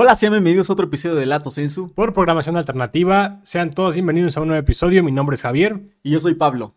[0.00, 1.92] Hola, sean bienvenidos a otro episodio de Lato Sensu.
[1.92, 5.02] Por programación alternativa, sean todos bienvenidos a un nuevo episodio.
[5.02, 5.80] Mi nombre es Javier.
[6.04, 6.76] Y yo soy Pablo.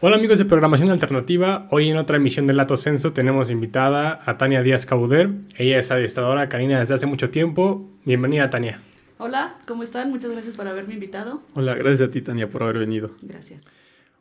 [0.00, 4.38] Hola amigos de Programación Alternativa, hoy en otra emisión de Lato Censo tenemos invitada a
[4.38, 5.30] Tania Díaz Cauder.
[5.56, 7.88] Ella es adiestradora canina desde hace mucho tiempo.
[8.04, 8.80] Bienvenida Tania.
[9.18, 10.10] Hola, ¿cómo están?
[10.10, 11.40] Muchas gracias por haberme invitado.
[11.54, 13.12] Hola, gracias a ti Tania por haber venido.
[13.22, 13.62] Gracias.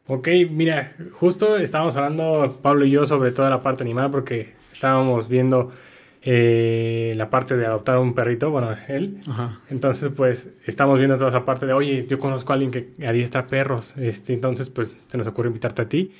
[0.07, 5.27] Ok, mira, justo estábamos hablando Pablo y yo sobre toda la parte animal porque estábamos
[5.27, 5.73] viendo
[6.21, 9.19] eh, la parte de adoptar un perrito, bueno, él.
[9.27, 9.59] Ajá.
[9.69, 13.47] Entonces, pues, estamos viendo toda esa parte de, oye, yo conozco a alguien que adiestra
[13.47, 13.93] perros.
[13.97, 16.13] Este, entonces, pues, se nos ocurre invitarte a ti.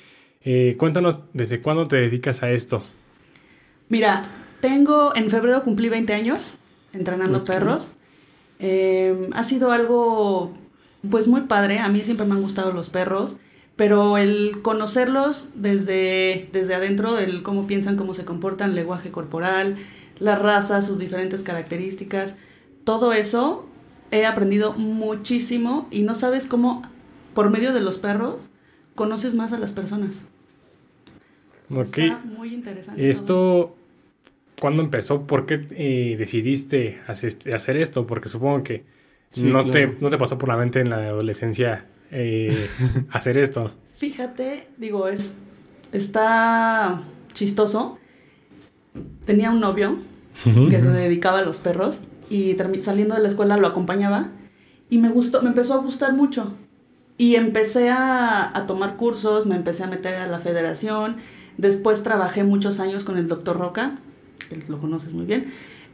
[0.44, 2.84] Eh, cuéntanos, ¿desde cuándo te dedicas a esto?
[3.88, 4.24] Mira,
[4.60, 6.54] tengo, en febrero cumplí 20 años
[6.92, 7.92] entrenando perros.
[8.58, 10.52] Eh, ha sido algo,
[11.08, 11.78] pues, muy padre.
[11.78, 13.36] A mí siempre me han gustado los perros.
[13.76, 19.76] Pero el conocerlos desde, desde adentro, el cómo piensan, cómo se comportan, el lenguaje corporal,
[20.18, 22.36] las razas, sus diferentes características,
[22.84, 23.66] todo eso
[24.10, 26.82] he aprendido muchísimo y no sabes cómo,
[27.34, 28.46] por medio de los perros,
[28.94, 30.22] conoces más a las personas.
[31.70, 31.98] Ok.
[31.98, 33.10] Está muy interesante.
[33.10, 33.75] Esto,
[34.60, 35.26] ¿cuándo empezó?
[35.26, 38.06] ¿Por qué eh, decidiste hacer, esto?
[38.06, 38.84] Porque supongo que
[39.32, 39.70] Sí, no, claro.
[39.70, 42.68] te, no te pasó por la mente en la adolescencia eh,
[43.10, 43.72] hacer esto.
[43.94, 45.36] Fíjate, digo, es
[45.92, 47.98] está chistoso.
[49.24, 49.96] Tenía un novio
[50.70, 54.28] que se dedicaba a los perros y saliendo de la escuela lo acompañaba
[54.90, 56.54] y me gustó, me empezó a gustar mucho.
[57.18, 61.16] Y empecé a, a tomar cursos, me empecé a meter a la federación.
[61.56, 63.98] Después trabajé muchos años con el doctor Roca,
[64.48, 65.46] que lo conoces muy bien.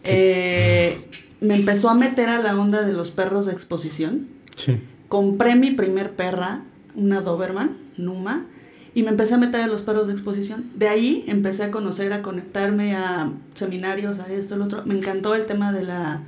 [0.04, 0.98] Eh,
[1.40, 4.78] me empezó a meter a la onda de los perros de exposición Sí.
[5.08, 6.62] compré mi primer perra,
[6.94, 8.46] una Doberman, Numa,
[8.94, 10.64] y me empecé a meter a los perros de exposición.
[10.74, 14.82] De ahí empecé a conocer, a conectarme a seminarios, a esto, el otro.
[14.84, 16.22] Me encantó el tema de la...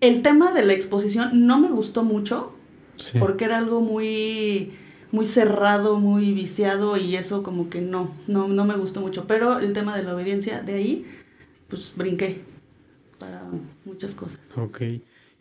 [0.00, 2.54] El tema de la exposición no me gustó mucho
[2.96, 3.18] Sí.
[3.18, 4.70] porque era algo muy
[5.10, 9.26] muy cerrado, muy viciado y eso como que no, no, no me gustó mucho.
[9.26, 11.06] Pero el tema de la obediencia, de ahí,
[11.74, 12.38] pues brinqué
[13.18, 13.42] para
[13.84, 14.38] muchas cosas.
[14.56, 14.82] Ok.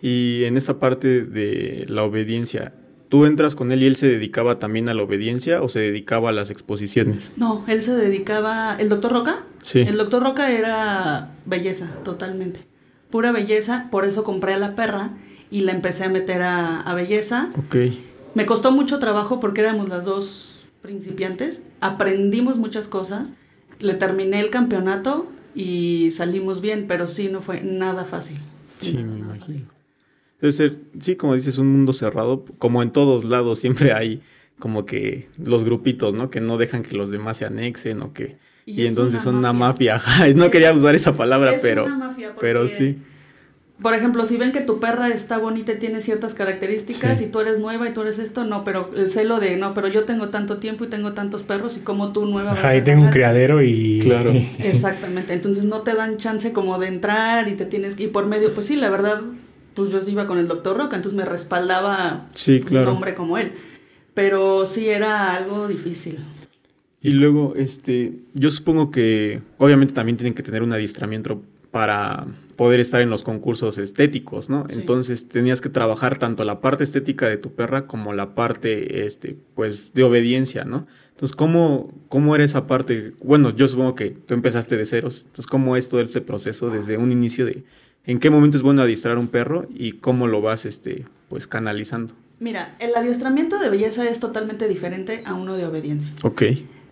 [0.01, 2.73] Y en esta parte de la obediencia,
[3.09, 6.29] ¿tú entras con él y él se dedicaba también a la obediencia o se dedicaba
[6.29, 7.31] a las exposiciones?
[7.37, 9.79] No, él se dedicaba, el doctor Roca, Sí.
[9.81, 12.61] el doctor Roca era belleza, totalmente,
[13.09, 15.11] pura belleza, por eso compré a la perra
[15.51, 17.49] y la empecé a meter a, a belleza.
[17.57, 17.75] Ok.
[18.35, 23.33] Me costó mucho trabajo porque éramos las dos principiantes, aprendimos muchas cosas,
[23.79, 28.37] le terminé el campeonato y salimos bien, pero sí, no fue nada fácil.
[28.79, 29.39] Sí, me Nada imagino.
[29.45, 29.65] fácil.
[30.41, 32.43] Debe ser, sí, como dices, un mundo cerrado.
[32.57, 34.21] Como en todos lados siempre hay
[34.59, 36.29] como que los grupitos, ¿no?
[36.29, 38.37] Que no dejan que los demás se anexen o que...
[38.65, 40.01] Y, es entonces una son una mafia.
[40.35, 41.85] No Es- quería usar esa palabra, es pero...
[41.85, 42.97] una mafia porque- Pero sí.
[43.81, 47.25] Por ejemplo, si ven que tu perra está bonita y tiene ciertas características Sí.
[47.25, 49.87] y tú eres nueva y tú eres esto, no, pero el celo de, no, pero
[49.87, 52.77] yo tengo tanto tiempo y tengo tantos perros y como tú nueva vas Ajá, a
[52.77, 53.99] y tengo un criadero y...
[53.99, 54.31] Claro.
[54.59, 58.25] Exactamente, entonces no te dan chance como de entrar y te tienes que, y por
[58.27, 59.21] medio, pues sí, la verdad,
[59.73, 62.91] pues yo iba con el doctor Roca, entonces me respaldaba Sí, claro.
[62.91, 63.53] un hombre como él,
[64.13, 66.19] pero sí era algo difícil.
[67.01, 71.41] Y luego, este, yo supongo que obviamente también tienen que tener un adiestramiento
[71.71, 74.65] para poder estar en los concursos estéticos, ¿no?
[74.69, 74.79] Sí.
[74.79, 79.37] Entonces tenías que trabajar tanto la parte estética de tu perra como la parte, este,
[79.55, 80.87] pues, de obediencia, ¿no?
[81.11, 83.13] Entonces, ¿cómo, cómo era esa parte?
[83.23, 85.19] Bueno, yo supongo que tú empezaste de ceros.
[85.19, 87.63] Entonces, ¿cómo es todo ese proceso desde un inicio de
[88.05, 92.13] en qué momento es bueno adiestrar un perro y cómo lo vas, este, pues, canalizando?
[92.39, 96.13] Mira, el adiestramiento de belleza es totalmente diferente a uno de obediencia.
[96.23, 96.43] Ok.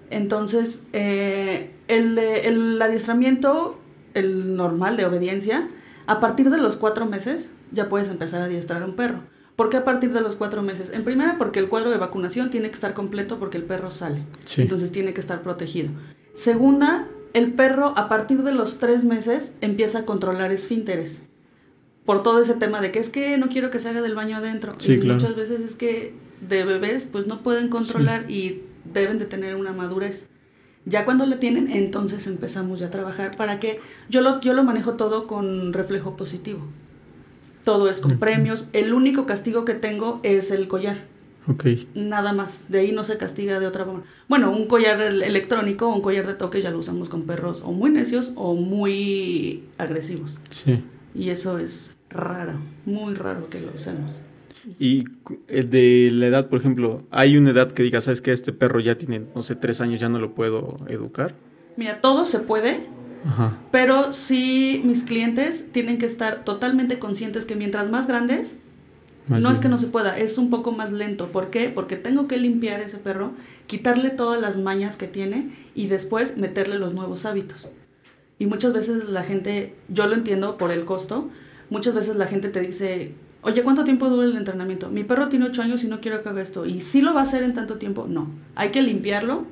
[0.09, 3.80] Entonces, eh, el, el adiestramiento,
[4.13, 5.67] el normal de obediencia,
[6.07, 9.21] a partir de los cuatro meses ya puedes empezar a adiestrar a un perro.
[9.55, 10.91] ¿Por qué a partir de los cuatro meses?
[10.93, 14.23] En primera, porque el cuadro de vacunación tiene que estar completo porque el perro sale.
[14.45, 14.61] Sí.
[14.61, 15.89] Entonces tiene que estar protegido.
[16.33, 21.21] Segunda, el perro a partir de los tres meses empieza a controlar esfínteres.
[22.05, 24.37] Por todo ese tema de que es que no quiero que se haga del baño
[24.37, 24.73] adentro.
[24.79, 25.19] Sí, y claro.
[25.19, 29.73] muchas veces es que de bebés pues no pueden controlar y deben de tener una
[29.73, 30.27] madurez.
[30.85, 33.79] Ya cuando la tienen, entonces empezamos ya a trabajar para que
[34.09, 36.61] yo lo, yo lo manejo todo con reflejo positivo.
[37.63, 38.65] Todo es con premios.
[38.73, 40.97] El único castigo que tengo es el collar.
[41.47, 41.65] Ok.
[41.93, 42.65] Nada más.
[42.69, 44.03] De ahí no se castiga de otra forma.
[44.27, 47.61] Bueno, un collar el- electrónico o un collar de toque ya lo usamos con perros
[47.63, 50.39] o muy necios o muy agresivos.
[50.49, 50.83] Sí.
[51.13, 52.53] Y eso es raro,
[52.85, 54.19] muy raro que lo usemos.
[54.79, 55.05] Y
[55.47, 58.79] eh, de la edad, por ejemplo, ¿hay una edad que diga, sabes que este perro
[58.79, 61.35] ya tiene, no sé, tres años, ya no lo puedo educar?
[61.77, 62.81] Mira, todo se puede,
[63.25, 63.57] Ajá.
[63.71, 68.55] pero sí mis clientes tienen que estar totalmente conscientes que mientras más grandes,
[69.27, 71.31] no es que no se pueda, es un poco más lento.
[71.31, 71.69] ¿Por qué?
[71.69, 73.31] Porque tengo que limpiar ese perro,
[73.67, 77.69] quitarle todas las mañas que tiene y después meterle los nuevos hábitos.
[78.39, 81.29] Y muchas veces la gente, yo lo entiendo por el costo,
[81.69, 84.89] muchas veces la gente te dice, oye, ¿cuánto tiempo dura el entrenamiento?
[84.89, 86.65] Mi perro tiene 8 años y no quiero que haga esto.
[86.65, 88.05] ¿Y si lo va a hacer en tanto tiempo?
[88.07, 88.29] No.
[88.55, 89.45] Hay que limpiarlo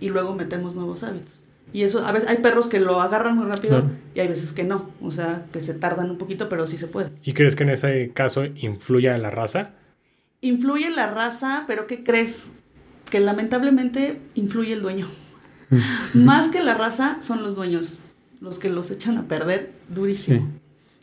[0.00, 1.42] y luego metemos nuevos hábitos.
[1.72, 3.90] Y eso, a veces hay perros que lo agarran muy rápido Claro.
[4.14, 4.90] y hay veces que no.
[5.02, 7.10] O sea, que se tardan un poquito, pero sí se puede.
[7.24, 9.70] ¿Y crees que en ese caso influya la raza?
[10.40, 12.50] Influye la raza, pero ¿qué crees?
[13.10, 15.06] Que lamentablemente influye el dueño.
[16.14, 18.00] Más que la raza son los dueños,
[18.40, 20.48] los que los echan a perder durísimo.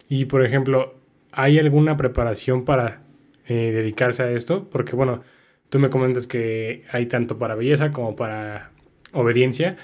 [0.08, 0.96] Y por ejemplo,
[1.34, 3.02] ¿hay alguna preparación para
[3.48, 4.70] eh, dedicarse a esto?
[4.70, 5.22] Porque bueno,
[5.70, 8.72] tú me comentas que hay tanto para belleza como para
[9.12, 9.78] obediencia.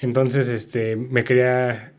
[0.00, 1.92] Entonces, este, me quería,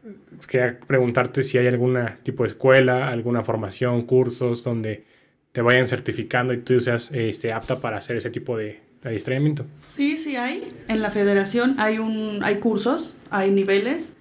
[0.48, 5.06] quería preguntarte si hay alguna tipo de escuela, alguna formación, cursos donde
[5.52, 9.66] te vayan certificando y tú seas este, apta para hacer ese tipo de adiestramiento.
[9.80, 10.68] Sí, sí hay.
[10.88, 14.16] En la federación hay un, hay cursos, hay niveles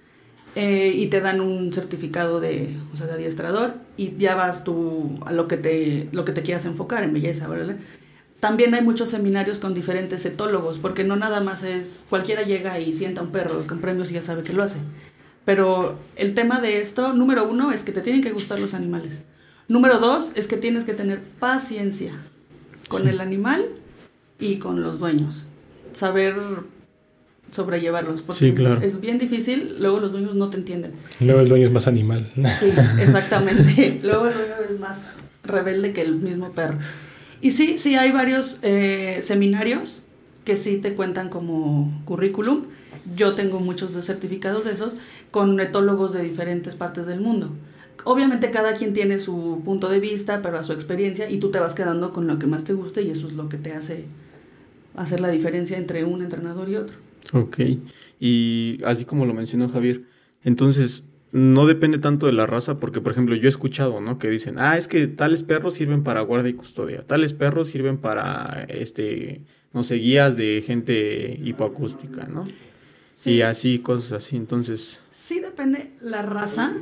[0.55, 5.19] eh, y te dan un certificado de, o sea, de adiestrador y ya vas tú
[5.25, 7.77] a lo que te, lo que te quieras enfocar en belleza, ¿verdad?
[8.39, 12.93] También hay muchos seminarios con diferentes etólogos, porque no nada más es cualquiera llega y
[12.93, 14.79] sienta un perro con premios y ya sabe que lo hace.
[15.45, 19.23] Pero el tema de esto, número uno, es que te tienen que gustar los animales.
[19.67, 22.13] Número dos, es que tienes que tener paciencia
[22.87, 23.09] con Sí.
[23.09, 23.65] el animal
[24.39, 25.47] y con los dueños.
[25.91, 26.35] Saber
[27.51, 28.81] sobrellevarlos, porque Sí, claro.
[28.81, 30.93] es bien difícil, luego los dueños no te entienden.
[31.19, 32.31] Luego el dueño es más animal.
[32.59, 33.99] Sí, exactamente.
[34.03, 36.77] Luego el dueño es más rebelde que el mismo perro.
[37.41, 40.01] Y sí, sí hay varios eh, seminarios
[40.45, 42.65] que sí te cuentan como currículum.
[43.15, 44.95] Yo tengo muchos de certificados de esos
[45.31, 47.49] con etólogos de diferentes partes del mundo.
[48.05, 51.59] Obviamente cada quien tiene su punto de vista, pero a su experiencia, y tú te
[51.59, 54.05] vas quedando con lo que más te guste y eso es lo que te hace
[54.95, 56.97] hacer la diferencia entre un entrenador y otro.
[57.33, 57.59] Ok.
[58.19, 60.03] Y así como lo mencionó Javier,
[60.43, 64.17] entonces no depende tanto de la raza, porque por ejemplo yo he escuchado, ¿no?
[64.17, 67.97] Que dicen, ah, es que tales perros sirven para guardia y custodia, tales perros sirven
[67.97, 69.41] para, este,
[69.73, 72.47] no sé, guías de gente hipoacústica, ¿no?
[73.25, 74.37] Y así, cosas así.
[74.37, 76.73] Entonces, Sí depende la raza.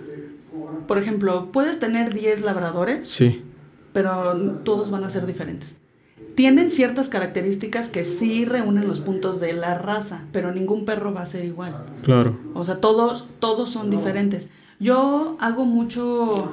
[0.88, 3.42] Por ejemplo, puedes tener 10 labradores, sí,
[3.92, 5.78] pero todos van a ser diferentes.
[6.36, 11.22] Tienen ciertas características que sí reúnen los puntos de la raza, pero ningún perro va
[11.22, 11.76] a ser igual.
[12.04, 12.38] claro.
[12.54, 14.50] O sea, todos, todos son diferentes.
[14.80, 16.52] Yo hago mucho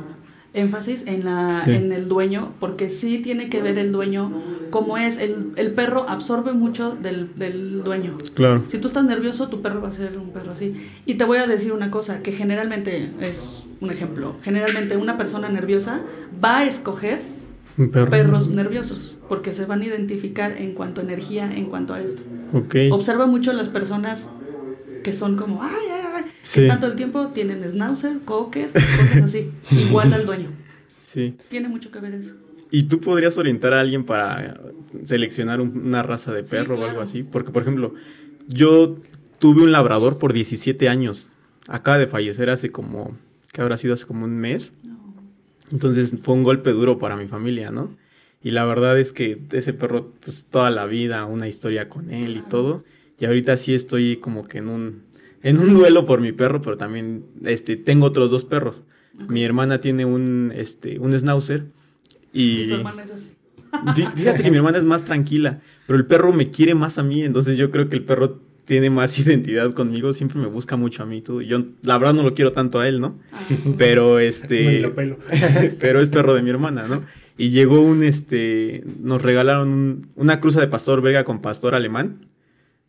[0.54, 1.72] énfasis en, la, Sí.
[1.72, 4.32] en el dueño, porque sí tiene que ver el dueño
[4.70, 5.18] cómo es.
[5.18, 8.16] El, el perro absorbe mucho del, del dueño.
[8.34, 8.62] Claro.
[8.68, 10.74] Si tú estás nervioso, tu perro va a ser un perro así.
[11.04, 14.36] Y te voy a decir una cosa, que generalmente es un ejemplo.
[14.42, 16.00] Generalmente una persona nerviosa
[16.42, 17.20] va a escoger
[17.92, 18.10] perro.
[18.10, 22.22] perros nerviosos, porque se van a identificar en cuanto a energía, en cuanto a esto.
[22.52, 22.76] Ok.
[22.92, 24.28] Observa mucho las personas
[25.02, 26.62] que son como, ay, ay, ay, que Sí.
[26.62, 30.48] están todo el tiempo, tienen schnauzer, cocker, cosas así, igual al dueño.
[31.00, 31.36] Sí.
[31.48, 32.34] Tiene mucho que ver eso.
[32.70, 34.60] ¿Y tú podrías orientar a alguien para
[35.04, 37.22] seleccionar un- una raza de Sí, perro o algo así?
[37.22, 37.94] Porque, por ejemplo,
[38.48, 38.96] yo
[39.38, 41.28] tuve un labrador por 17 años.
[41.68, 43.16] Acaba de fallecer hace como,
[43.52, 43.94] ¿qué habrá sido?
[43.94, 44.72] Hace como un mes.
[45.72, 47.90] Entonces fue un golpe duro para mi familia, ¿no?
[48.42, 52.36] Y la verdad es que ese perro, pues toda la vida, una historia con él
[52.36, 52.84] y todo.
[53.18, 55.02] Y ahorita sí estoy como que en un,
[55.42, 58.82] en un duelo por mi perro, pero también este, tengo otros dos perros.
[59.28, 61.64] Mi hermana tiene un, este, un schnauzer
[62.32, 63.30] Y tu hermana es así.
[63.94, 67.02] Fí- Fíjate que mi hermana es más tranquila, pero el perro me quiere más a
[67.02, 71.02] mí, entonces yo creo que el perro tiene más identidad conmigo, siempre me busca mucho
[71.02, 71.40] a mí, todo.
[71.42, 73.18] Yo la verdad no lo quiero tanto a él, ¿no?
[73.32, 73.40] Ah,
[73.78, 75.18] Pero este, lo pelo.
[75.80, 77.02] pero es perro de mi hermana, ¿no?
[77.36, 82.26] Y llegó un, este, nos regalaron un- una cruza de pastor belga con pastor alemán.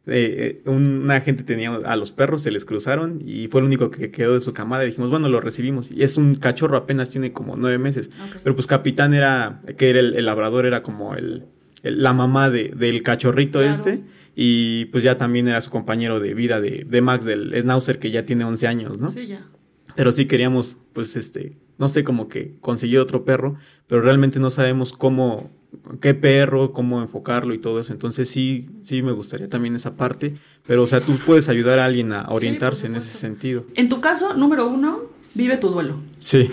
[0.08, 3.89] Eh, eh, una gente tenía a los perros, se les cruzaron y fue el único
[3.89, 4.84] que quedó de su camada.
[4.84, 5.89] Y dijimos, bueno, lo recibimos.
[5.91, 8.12] Y es un cachorro, apenas tiene como nueve meses.
[8.44, 11.46] Pero pues Capitán era, que era el, el labrador, era como el,
[11.82, 13.74] el- la mamá de- del cachorrito Claro.
[13.74, 14.01] este.
[14.36, 18.12] Y pues ya también era su compañero de vida de, de Max, del Schnauzer, que
[18.12, 19.10] ya tiene 11 años, ¿no?
[19.10, 19.48] Sí, ya.
[19.96, 23.56] Pero sí queríamos, pues, este, no sé, como que conseguir otro perro,
[23.88, 25.51] pero realmente no sabemos cómo,
[26.01, 27.94] qué perro, cómo enfocarlo y todo eso.
[27.94, 30.36] Entonces sí, sí me gustaría también esa parte.
[30.68, 33.65] Pero, o sea, tú puedes ayudar a alguien a orientarse en ese sentido.
[33.75, 35.00] En tu caso, número uno,
[35.34, 36.00] vive tu duelo.
[36.20, 36.50] Sí,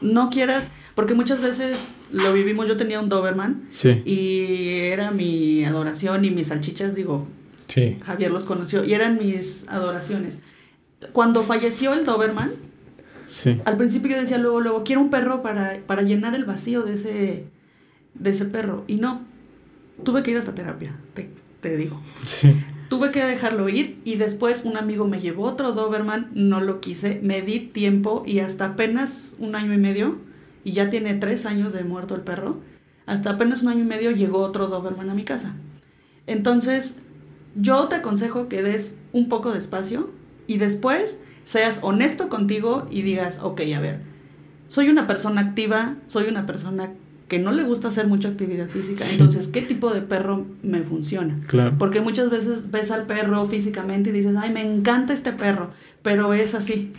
[0.00, 4.02] No quieras, porque muchas veces lo vivimos, yo tenía un Doberman Sí.
[4.04, 7.26] y era mi adoración y mis salchichas, digo,
[7.66, 7.98] Sí.
[8.02, 10.38] Javier los conoció y eran mis adoraciones.
[11.12, 12.50] Cuando falleció el Doberman,
[13.26, 13.60] Sí.
[13.66, 16.94] al principio yo decía luego, luego, quiero un perro para, para llenar el vacío de
[16.94, 17.44] ese,
[18.14, 18.84] de ese perro.
[18.86, 19.20] Y no,
[20.02, 21.28] tuve que ir hasta terapia, te,
[21.60, 22.00] te digo.
[22.24, 22.52] Sí.
[22.88, 27.20] Tuve que dejarlo ir y después un amigo me llevó otro Doberman, no lo quise,
[27.22, 30.16] me di tiempo y hasta apenas un año y medio,
[30.68, 32.58] y ya tiene tres años de muerto el perro,
[33.06, 35.54] hasta apenas un año y medio llegó otro Doberman a mi casa.
[36.26, 36.96] Entonces,
[37.56, 40.10] yo te aconsejo que des un poco de espacio
[40.46, 44.00] y después seas honesto contigo y digas, ok, a ver,
[44.68, 46.90] soy una persona activa, soy una persona
[47.28, 49.14] que no le gusta hacer mucha actividad física, Sí.
[49.14, 51.38] entonces, ¿qué tipo de perro me funciona?
[51.46, 51.76] Claro.
[51.78, 55.70] Porque muchas veces ves al perro físicamente y dices, ay, me encanta este perro,
[56.02, 56.92] pero es así.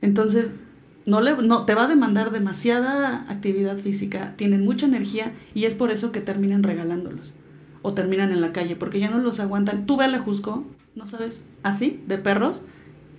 [0.00, 0.52] Entonces,
[1.06, 5.74] no, le, no te va a demandar demasiada actividad física, tienen mucha energía y es
[5.74, 7.34] por eso que terminan regalándolos
[7.82, 9.86] o terminan en la calle, porque ya no los aguantan.
[9.86, 11.44] Tú ve a la Jusco, ¿no sabes?
[11.62, 12.62] Así, de perros,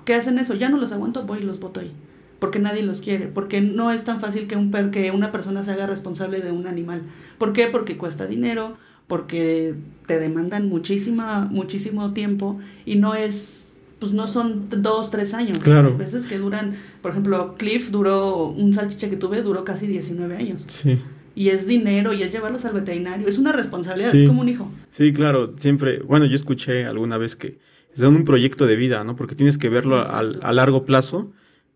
[0.05, 1.91] que hacen eso, ya no los aguanto, voy y los boto ahí.
[2.39, 5.63] Porque nadie los quiere, porque no es tan fácil que, un per que una persona
[5.63, 7.03] se haga responsable de un animal.
[7.37, 7.67] ¿Por qué?
[7.67, 9.75] Porque cuesta dinero, porque
[10.07, 13.72] te demandan muchísima, muchísimo tiempo y no es,
[14.03, 15.59] pues no son dos, tres años.
[15.59, 15.87] Claro.
[15.89, 20.35] Hay veces que duran, por ejemplo, Cliff duró, un salchicha que tuve duró casi 19
[20.35, 20.63] años.
[20.67, 20.99] Sí.
[21.35, 23.27] Y es dinero y es llevarlos al veterinario.
[23.27, 24.23] Es una responsabilidad, Sí.
[24.23, 24.69] es como un hijo.
[24.91, 27.57] Sí, claro, siempre, bueno, yo escuché alguna vez que
[27.95, 29.15] es un proyecto de vida, ¿no?
[29.15, 31.31] Porque tienes que verlo a, a largo plazo.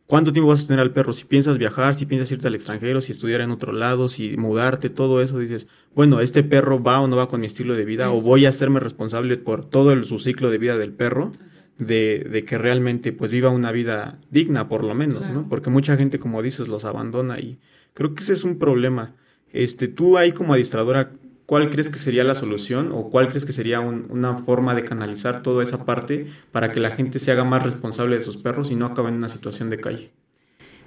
[0.06, 1.12] ¿Cuánto tiempo vas a tener al perro?
[1.12, 4.90] Si piensas viajar, si piensas irte al extranjero, si estudiar en otro lado, si mudarte,
[4.90, 8.10] todo eso, dices, bueno, este perro va o no va con mi estilo de vida,
[8.12, 11.32] o voy a hacerme responsable por todo el- su ciclo de vida del perro,
[11.78, 15.34] de, de que realmente pues viva una vida digna, por lo menos, Claro.
[15.34, 15.50] ¿no?
[15.50, 17.60] Porque mucha gente, como dices, los abandona y
[17.94, 19.16] creo que ese es un problema.
[19.54, 21.12] Este, tú ahí como administradora,
[21.46, 24.84] ¿cuál crees que sería la solución o cuál crees que sería un- una forma de
[24.84, 28.70] canalizar toda esa parte para que la gente se haga más responsable de sus perros
[28.72, 30.12] y no acabe en una situación de calle?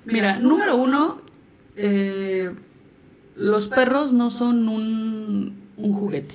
[0.04, 1.18] Mira, número uno,
[1.76, 2.50] eh,
[3.37, 6.35] los perros no son un, un juguete.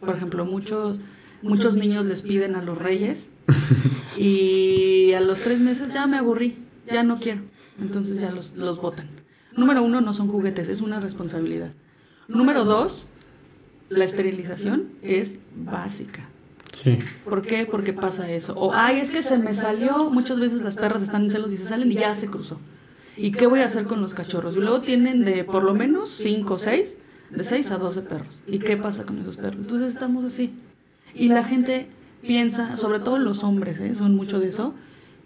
[0.00, 0.98] Por ejemplo, muchos,
[1.44, 3.28] muchos niños les piden a los reyes
[4.18, 6.56] y a los tres meses ya me aburrí,
[6.90, 7.42] ya no quiero.
[7.80, 9.08] Entonces ya los, los botan.
[9.56, 11.72] Número uno, no son juguetes, es una responsabilidad.
[12.26, 13.08] Número dos,
[13.88, 16.28] la esterilización es básica.
[16.72, 16.98] Sí.
[17.24, 17.66] ¿Por qué?
[17.66, 18.54] Porque pasa eso.
[18.56, 20.10] O, ay, es que se me salió.
[20.10, 22.58] Muchas veces las perras están en celos y se salen y ya se cruzó.
[23.16, 24.56] ¿Y qué voy a hacer con los cachorros?
[24.56, 26.98] Y luego tienen de por lo menos 5 o 6,
[27.30, 28.42] de 6 a 12 perros.
[28.46, 29.60] ¿Y qué pasa con esos perros?
[29.60, 30.52] Entonces estamos así.
[31.14, 31.88] Y la gente
[32.22, 33.94] piensa, sobre todo los hombres, ¿eh?
[33.94, 34.74] son mucho de eso,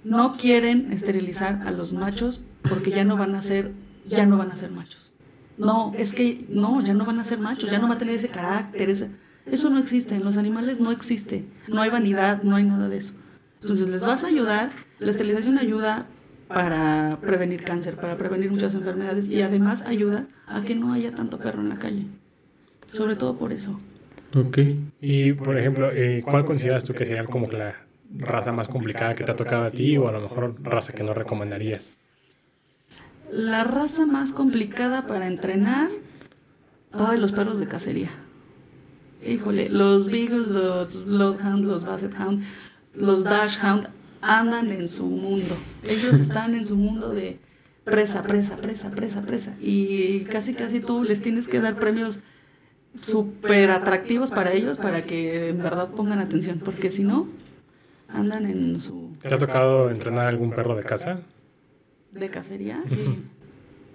[0.04, 3.72] no quieren esterilizar a los machos porque ya no van a ser,
[4.06, 5.12] ya no van a ser machos.
[5.56, 8.14] No, es que no, ya no van a ser machos, ya no va a tener
[8.14, 9.10] ese carácter, ese,
[9.46, 12.98] eso no existe, en los animales no existe, no hay vanidad, no hay nada de
[12.98, 13.14] eso.
[13.60, 16.06] Entonces les vas a ayudar, la esterilización ayuda
[16.46, 21.38] para prevenir cáncer, para prevenir muchas enfermedades y además ayuda a que no haya tanto
[21.38, 22.06] perro en la calle.
[22.92, 23.78] Sobre todo por eso.
[24.36, 24.58] Ok.
[25.00, 27.74] Y, por ejemplo, eh, ¿cuál consideras tú que sería como que la
[28.16, 31.02] raza más complicada que te ha tocado a ti o a lo mejor raza que
[31.02, 31.92] no recomendarías?
[33.30, 35.88] La raza más complicada para entrenar,
[36.92, 38.10] ay, los perros de cacería.
[39.26, 42.44] Híjole, los Beagles, los Bloodhound, los Basset Hound,
[42.94, 43.88] los Dash Hound
[44.20, 45.56] andan en su mundo.
[45.82, 47.38] Ellos están en su mundo de
[47.84, 49.54] presa, presa, presa, presa, presa.
[49.60, 52.20] Y casi, casi tú les tienes que dar premios
[53.00, 57.28] súper atractivos para ellos para que en verdad pongan atención, porque si no,
[58.08, 61.20] andan en su ¿Te ha tocado entrenar algún perro de casa?
[62.12, 63.22] de cacería, sí.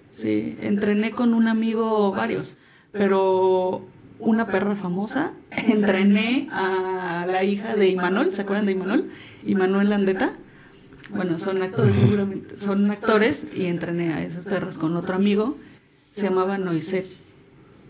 [0.09, 2.55] Sí, entrené con un amigo varios,
[2.91, 3.83] pero
[4.19, 9.09] una perra famosa, entrené a la hija de Imanol, ¿se acuerdan de Imanol?
[9.45, 10.33] Imanol Landeta.
[11.09, 15.57] Bueno, son actores seguramente, son actores y entrené a esos perros con otro amigo,
[16.13, 17.07] se llamaba Noiset.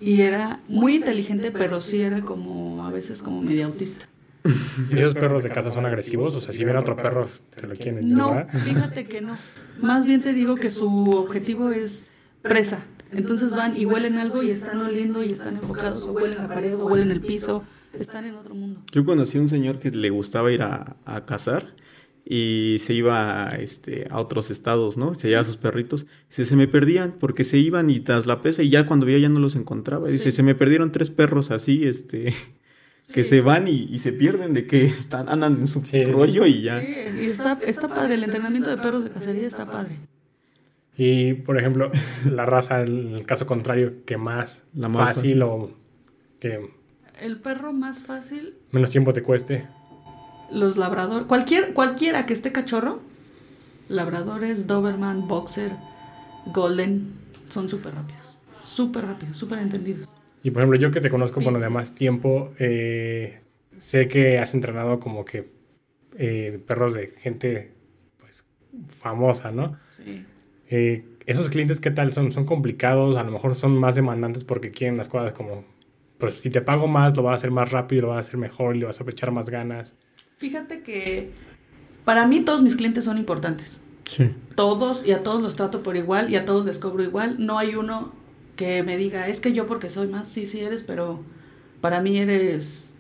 [0.04, 4.06] Y era muy inteligente, pero sí era como, a veces como medio autista.
[4.92, 6.36] ¿Y esos perros de casa son agresivos?
[6.36, 9.38] O sea, si ven a otro perro, te lo quieren No, fíjate que no.
[9.80, 12.04] Más bien te digo que su objetivo es
[12.42, 12.80] presa.
[13.14, 16.76] Entonces van y huelen algo y están oliendo y están enfocados, o huelen la pared,
[16.76, 18.82] o huelen el piso, están en otro mundo.
[18.92, 21.76] Yo conocí a un señor que le gustaba ir a, a cazar
[22.26, 25.14] y se iba este, a otros estados, ¿no?
[25.14, 26.06] Se llevaba a sus perritos.
[26.30, 29.20] Dice, se me perdían porque se iban y tras la pesa y ya cuando veía
[29.20, 30.08] ya no los encontraba.
[30.08, 30.38] Dice, Sí.
[30.38, 32.26] se me perdieron tres perros así, este,
[33.14, 33.42] que Sí, se sí.
[33.42, 36.04] van y, y se pierden de que están, andan en su Sí.
[36.06, 36.80] rollo y ya.
[36.80, 36.88] Sí,
[37.22, 39.98] y está, está padre, el entrenamiento de perros de cacería está padre.
[40.98, 41.92] Y, por ejemplo,
[42.32, 45.44] la raza, en el caso contrario, que más, La más fácil, fácil.
[45.44, 45.72] o
[46.40, 46.70] que
[47.20, 49.68] El perro más fácil, menos tiempo te cueste.
[50.54, 53.00] Los labradores, cualquier, cualquiera que esté cachorro,
[53.90, 55.72] labradores, Doberman, Boxer,
[56.48, 57.14] Golden,
[57.50, 58.40] son súper rápidos.
[58.62, 60.14] Súper rápidos, súper entendidos.
[60.44, 61.44] Y, por ejemplo, yo que te conozco, Sí.
[61.46, 63.42] bueno, de más tiempo, eh,
[63.78, 65.52] sé que has entrenado como que
[66.18, 67.74] eh, perros de gente,
[68.20, 68.46] pues,
[68.88, 69.78] famosa, ¿no?
[69.98, 70.24] Sí.
[70.70, 72.32] Eh, esos clientes, ¿qué tal son?
[72.32, 73.16] ¿Son complicados?
[73.16, 75.66] A lo mejor son más demandantes porque quieren las cosas como,
[76.20, 78.38] pues si te pago más, lo vas a hacer más rápido, lo vas a hacer
[78.38, 79.96] mejor, le vas a echar más ganas.
[80.38, 81.32] Fíjate que
[82.06, 83.82] para mí todos mis clientes son importantes.
[84.06, 84.32] Sí.
[84.56, 87.38] Todos y a todos los trato por igual y a todos les cobro igual.
[87.40, 88.12] No hay uno
[88.56, 91.22] que me diga, es que yo porque soy más, sí, sí eres, pero
[91.82, 92.94] para mí eres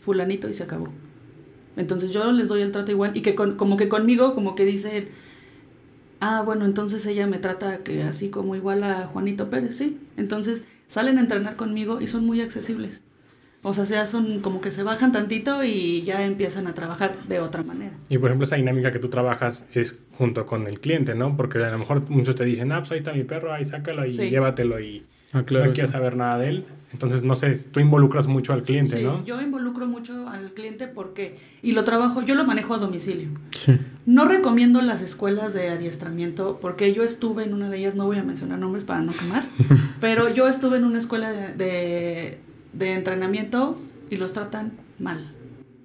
[0.00, 0.88] fulanito y se acabó.
[1.76, 4.64] Entonces yo les doy el trato igual y que con- como que conmigo, como que
[4.64, 5.08] dicen,
[6.20, 9.98] ah, bueno, entonces ella me trata que así como igual a Juanito Pérez, sí.
[10.16, 13.02] Entonces salen a entrenar conmigo y son muy accesibles.
[13.62, 17.40] O sea, ya son como que se bajan tantito y ya empiezan a trabajar de
[17.40, 17.92] otra manera.
[18.08, 21.36] Y por ejemplo, esa dinámica que tú trabajas es junto con el cliente, ¿no?
[21.36, 24.06] Porque a lo mejor muchos te dicen, ah, pues ahí está mi perro, ahí sácalo
[24.06, 24.30] y Sí.
[24.30, 25.66] llévatelo y Ah, claro.
[25.66, 25.92] no quieres sí.
[25.96, 26.64] saber nada de él.
[26.92, 29.24] Entonces, no sé, tú involucras mucho al cliente, Sí, ¿no?
[29.24, 33.28] yo involucro mucho al cliente porque, y lo trabajo, yo lo manejo a domicilio.
[33.50, 33.78] Sí.
[34.06, 38.16] No recomiendo las escuelas de adiestramiento porque yo estuve en una de ellas, no voy
[38.18, 39.44] a mencionar nombres para no quemar,
[40.00, 42.38] pero yo estuve en una escuela de, de,
[42.72, 43.76] de entrenamiento
[44.10, 45.32] y los tratan mal,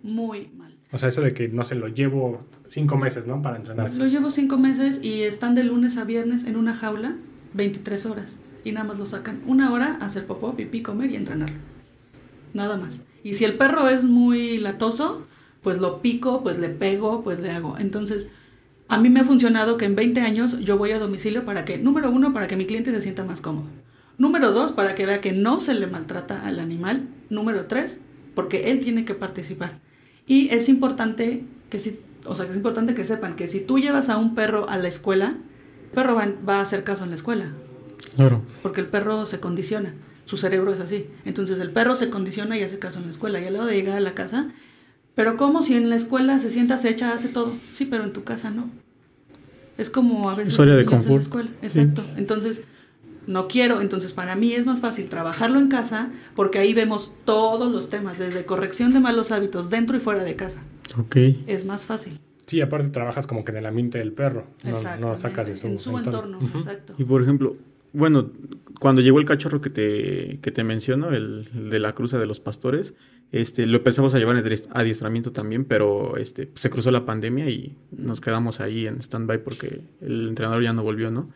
[0.03, 0.75] muy mal.
[0.91, 3.41] O sea, eso de que, no sé, lo llevo cinco meses, ¿no?
[3.41, 3.99] Para entrenarse.
[3.99, 7.15] Lo llevo cinco meses y están de lunes a viernes en una jaula,
[7.53, 11.15] 23 horas, y nada más lo sacan una hora a hacer popó, pipí, comer y
[11.15, 11.57] entrenarlo.
[12.53, 13.01] Nada más.
[13.23, 15.25] Y si el perro es muy latoso,
[15.61, 17.77] pues lo pico, pues le pego, pues le hago.
[17.79, 18.27] Entonces,
[18.87, 21.77] a mí me ha funcionado que en 20 años yo voy a domicilio para que,
[21.77, 23.65] número uno, para que mi cliente se sienta más cómodo.
[24.17, 27.07] Número dos, para que vea que no se le maltrata al animal.
[27.29, 27.99] Número tres,
[28.33, 29.79] porque él tiene que participar.
[30.25, 33.77] Y es importante que si, o sea, que es importante que sepan que si tú
[33.79, 35.35] llevas a un perro a la escuela,
[35.85, 37.51] el perro va, va a hacer caso en la escuela,
[38.15, 38.41] Claro.
[38.63, 39.93] porque el perro se condiciona,
[40.25, 41.07] su cerebro es así.
[41.25, 43.39] Entonces el perro se condiciona y hace caso en la escuela.
[43.41, 44.49] Y a la hora de llegar a la casa,
[45.13, 47.53] pero como si en la escuela se sienta, se echa, hace todo.
[47.73, 48.69] Sí, pero en tu casa no.
[49.77, 51.21] Es como a veces su área de niños en la confort.
[51.23, 51.49] escuela.
[51.61, 52.03] Exacto.
[52.17, 52.61] Entonces,
[53.27, 53.81] no quiero.
[53.81, 58.17] Entonces, para mí es más fácil trabajarlo en casa porque ahí vemos todos los temas,
[58.17, 60.63] desde corrección de malos hábitos dentro y fuera de casa.
[60.97, 61.17] Ok.
[61.47, 62.19] Es más fácil.
[62.45, 64.47] Sí, aparte trabajas como que en el ambiente del perro.
[64.63, 66.39] No, no sacas de su, en su entorno.
[66.55, 66.93] Exacto.
[66.97, 67.57] Y por ejemplo,
[67.91, 68.29] bueno,
[68.79, 72.25] cuando llegó el cachorro que te, que te menciono, el, el de la cruza de
[72.25, 72.93] los pastores,
[73.31, 77.75] este, lo empezamos a llevar en adiestramiento también, pero este, se cruzó la pandemia y
[77.91, 81.29] nos quedamos ahí en stand-by porque el entrenador ya no volvió, ¿no?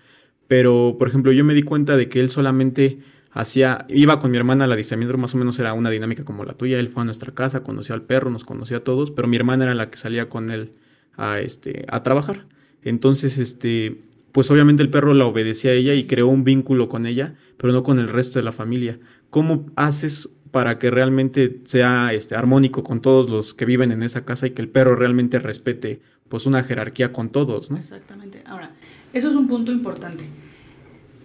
[0.50, 2.98] Pero, por ejemplo, yo me di cuenta de que él solamente
[3.32, 6.54] hacía, iba con mi hermana al adiestramiento, más o menos era una dinámica como la
[6.54, 9.38] tuya, él fue a nuestra casa, conoció al perro, nos conoció a todos, pero mi
[9.38, 10.74] hermana era la que salía con él
[11.16, 12.48] a, este, a trabajar.
[12.82, 17.06] Entonces, este, pues obviamente el perro la obedecía a ella y creó un vínculo con
[17.06, 19.00] ella, pero no con el resto de la familia.
[19.30, 24.26] ¿Cómo haces para que realmente sea este, armónico con todos los que viven en esa
[24.26, 27.78] casa y que el perro realmente respete pues una jerarquía con todos, ¿no?
[27.78, 28.42] Exactamente.
[28.46, 28.72] Ahora,
[29.14, 30.26] eso es un punto importante.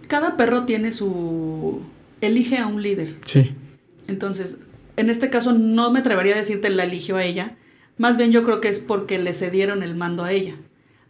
[0.07, 1.81] Cada perro tiene su...
[2.21, 3.15] elige a un líder.
[3.25, 3.51] Sí.
[4.07, 4.59] Entonces,
[4.97, 7.55] en este caso no me atrevería a decirte la eligió a ella.
[7.97, 10.55] Más bien yo creo que es porque le cedieron el mando a ella.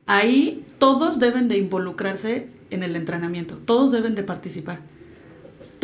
[0.06, 3.58] Ahí todos deben de involucrarse en el entrenamiento.
[3.58, 4.80] Todos deben de participar.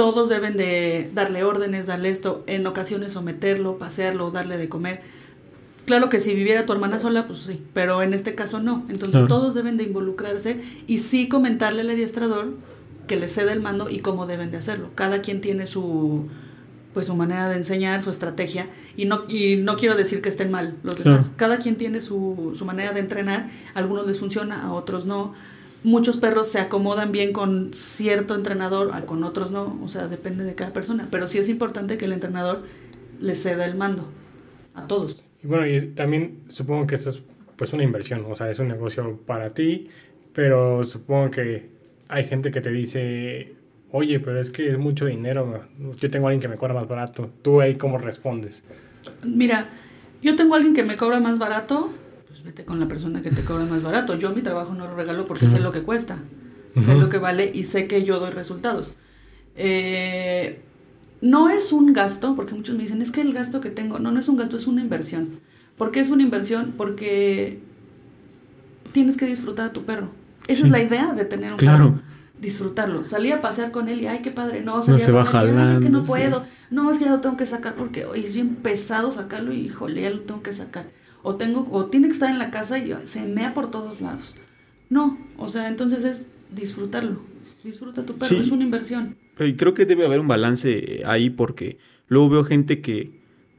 [0.01, 5.01] Todos deben de darle órdenes, darle esto, en ocasiones someterlo, pasearlo, darle de comer.
[5.85, 8.83] Claro que si viviera tu hermana sola, pues sí, pero en este caso no.
[8.89, 9.27] Entonces Claro.
[9.27, 12.55] todos deben de involucrarse y sí comentarle al adiestrador
[13.05, 14.89] que le cede el mando y cómo deben de hacerlo.
[14.95, 16.25] Cada quien tiene su
[16.95, 18.65] pues su manera de enseñar, su estrategia
[18.97, 21.11] y no y no quiero decir que estén mal los Claro.
[21.11, 21.31] demás.
[21.35, 25.33] Cada quien tiene su, su manera de entrenar, a algunos les funciona, a otros no.
[25.83, 30.43] Muchos perros se acomodan bien con cierto entrenador, a con otros no, o sea, depende
[30.43, 32.63] de cada persona, pero sí es importante que el entrenador
[33.19, 34.07] le ceda el mando
[34.75, 35.23] a todos.
[35.43, 37.21] Y bueno, y también supongo que esto es
[37.55, 39.87] pues una inversión, o sea, es un negocio para ti,
[40.33, 41.69] pero supongo que
[42.07, 43.55] hay gente que te dice,
[43.91, 45.63] oye, pero es que es mucho dinero,
[45.99, 48.63] yo tengo a alguien que me cobra más barato, tú ahí cómo respondes.
[49.23, 49.67] Mira,
[50.21, 51.89] yo tengo a alguien que me cobra más barato,
[52.41, 54.15] pues vete con la persona que te cobra más barato.
[54.17, 56.17] Yo mi trabajo no lo regalo porque sé lo que cuesta,
[56.77, 58.93] sé lo que vale y sé que yo doy resultados.
[59.55, 60.61] Eh,
[61.21, 64.11] no es un gasto, porque muchos me dicen, es que el gasto que tengo, no,
[64.11, 65.39] no es un gasto, es una inversión.
[65.77, 66.73] ¿Por qué es una inversión?
[66.77, 67.59] Porque
[68.91, 70.09] tienes que disfrutar a tu perro.
[70.47, 71.91] Esa es la idea de tener un Claro.
[71.93, 72.01] perro.
[72.39, 73.05] Disfrutarlo.
[73.05, 74.61] Salir a pasear con él y, ay, qué padre.
[74.61, 76.07] No, No salir se a va "Ay, es que jalando, no sí.
[76.07, 76.43] puedo.
[76.71, 79.57] No, es que ya lo tengo que sacar porque hoy es bien pesado sacarlo y,
[79.59, 80.85] híjole, ya lo tengo que sacar.
[81.23, 84.35] O, tengo, o tiene que estar en la casa y se mea por todos lados.
[84.89, 87.21] No, o sea, entonces es disfrutarlo.
[87.63, 88.37] Disfruta tu perro, Sí.
[88.41, 89.15] es una inversión.
[89.37, 93.11] Pero creo que debe haber un balance ahí porque luego veo gente que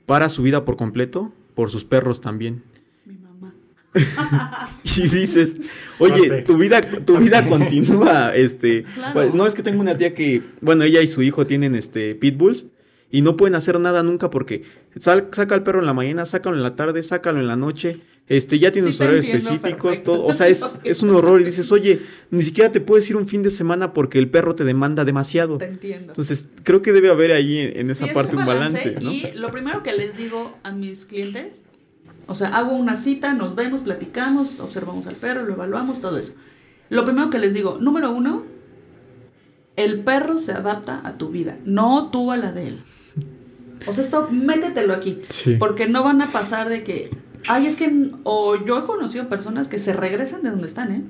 [0.07, 2.63] para su vida por completo por sus perros también.
[3.07, 3.55] Mi mamá.
[4.85, 5.57] Y dices,
[6.01, 9.13] oye, tu vida, tu vida continúa, este, Claro.
[9.15, 12.15] pues, no es que tengo una tía que, bueno, ella y su hijo tienen este
[12.17, 12.67] pitbulls
[13.13, 14.65] y no pueden hacer nada nunca porque
[14.99, 18.01] sal- saca al perro en la mañana, sácalo en la tarde, sácalo en la noche,
[18.29, 20.13] este, ya tiene Sí, sus te horarios específicos, perfecto.
[20.15, 23.17] todo, o sea, es, es un horror y dices, oye, ni siquiera te puedes ir
[23.17, 25.59] un fin de semana porque el perro te demanda demasiado.
[25.59, 26.13] Te entiendo.
[26.13, 29.13] Entonces, creo que debe haber ahí en, en esa Sí, es parte un balance, ¿no?
[29.13, 31.63] Y lo primero que les digo a mis clientes,
[32.27, 36.33] o sea, hago una cita, nos vemos, platicamos, observamos al perro, lo evaluamos, todo eso.
[36.89, 38.45] Lo primero que les digo, número uno,
[39.77, 42.79] el perro se adapta a tu vida, no tú a la de él.
[43.87, 45.21] O sea, esto métetelo aquí.
[45.29, 45.57] Sí.
[45.57, 47.11] Porque no van a pasar de que,
[47.49, 51.03] ay, es que, o yo he conocido personas que se regresan de donde están, ¿eh?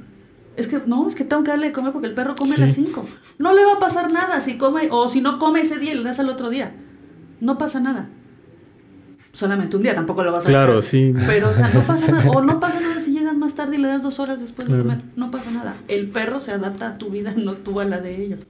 [0.57, 2.63] Es que, no, es que tengo que darle de comer porque el perro come Sí.
[2.63, 3.07] a las 5.
[3.39, 5.97] No le va a pasar nada si come, o si no come ese día y
[5.97, 6.73] le das al otro día.
[7.41, 8.09] No pasa nada.
[9.33, 10.83] Solamente un día, tampoco lo vas a Claro, dejar.
[10.83, 11.15] sí.
[11.27, 12.31] Pero, o sea, no pasa nada.
[12.31, 14.75] O no pasa nada si llegas más tarde y le das dos horas después de
[14.75, 14.89] Claro.
[14.91, 15.05] comer.
[15.17, 15.75] No pasa nada.
[15.89, 18.41] El perro se adapta a tu vida, no tú a la de ellos.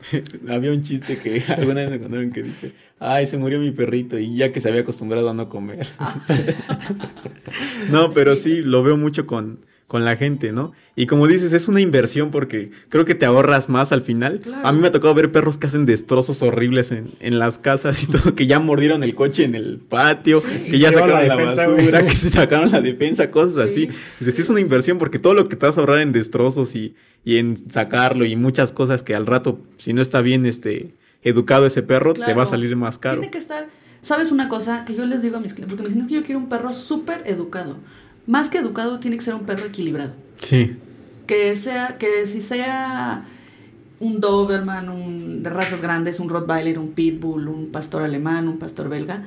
[0.48, 4.18] Había un chiste que alguna vez me contaron que dije, ay, se murió mi perrito
[4.18, 5.86] y ya que se había acostumbrado a no comer.
[7.90, 9.60] no, pero sí, lo veo mucho con,
[9.90, 10.70] con la gente, ¿no?
[10.94, 14.38] Y como dices, es una inversión porque creo que te ahorras más al final.
[14.38, 14.64] Claro.
[14.64, 18.04] A mí me ha tocado ver perros que hacen destrozos horribles en, en las casas
[18.04, 21.36] y todo, que ya mordieron el coche en el patio, que ya la sacaron la,
[21.36, 22.06] defensa, basura, güey.
[22.12, 23.86] que se sacaron la defensa, cosas Sí.
[23.88, 23.98] así.
[24.20, 26.76] Dices, sí es una inversión porque todo lo que te vas a ahorrar en destrozos
[26.76, 30.94] y, y en sacarlo y muchas cosas que al rato, si no está bien este
[31.24, 33.16] educado ese perro, te va a salir más caro.
[33.16, 33.66] Tiene que estar.
[34.02, 35.74] ¿Sabes una cosa que yo les digo a mis clientes?
[35.76, 37.78] Porque me dicen es que yo quiero un perro súper educado.
[38.26, 40.12] Más que educado, tiene que ser un perro equilibrado.
[40.38, 40.76] Sí,
[41.26, 43.24] Que sea, que si sea
[44.00, 48.88] un Doberman, un de razas grandes, un Rottweiler, un Pitbull, un pastor alemán, un pastor
[48.88, 49.24] belga,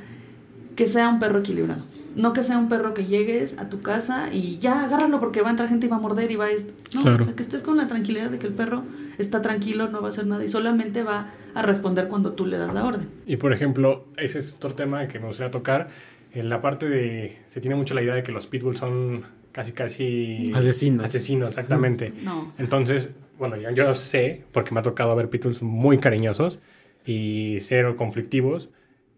[0.76, 1.84] que sea un perro equilibrado.
[2.16, 5.48] No que sea un perro que llegues a tu casa y ya agárralo porque va
[5.48, 6.52] a entrar gente y va a morder y va a...
[6.52, 7.22] est- No, Claro.
[7.22, 8.84] o sea, que estés con la tranquilidad de que el perro
[9.18, 12.58] está tranquilo, no va a hacer nada y solamente va a responder cuando tú le
[12.58, 13.08] das la orden.
[13.26, 15.90] Y por ejemplo, ese es otro tema que me gustaría tocar.
[16.34, 17.38] En la parte de.
[17.48, 20.52] Se tiene mucho la idea de que los pitbulls son casi, casi.
[20.54, 21.06] Asesinos.
[21.06, 22.12] Asesinos, exactamente.
[22.24, 22.54] No.
[22.58, 26.60] Entonces, bueno, yo, yo sé, porque me ha tocado ver pitbulls muy cariñosos
[27.06, 28.70] y cero conflictivos,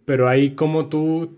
[0.06, 1.38] pero ahí cómo tú,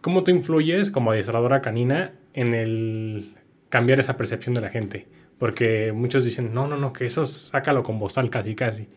[0.00, 3.34] cómo tú influyes como adiestradora canina en el
[3.68, 5.06] cambiar esa percepción de la gente.
[5.38, 8.88] Porque muchos dicen, no, no, no, que eso sácalo con bozal casi, casi.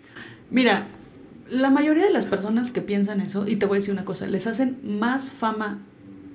[0.50, 0.88] Mira,
[1.50, 4.28] la mayoría de las personas que piensan eso, y te voy a decir una cosa,
[4.28, 5.80] les hacen más fama,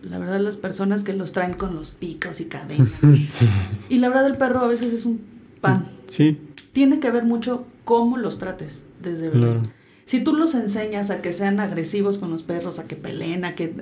[0.02, 2.90] la verdad, las personas que los traen con los picos y cadenas.
[3.88, 5.20] y la verdad, el perro a veces es un
[5.61, 5.87] pan.
[6.06, 6.38] sí,
[6.72, 9.46] Tiene que ver mucho cómo los trates desde bebé.
[9.46, 9.62] Claro.
[10.04, 13.54] Si tú los enseñas a que sean agresivos con los perros, a que peleen, a
[13.54, 13.74] que...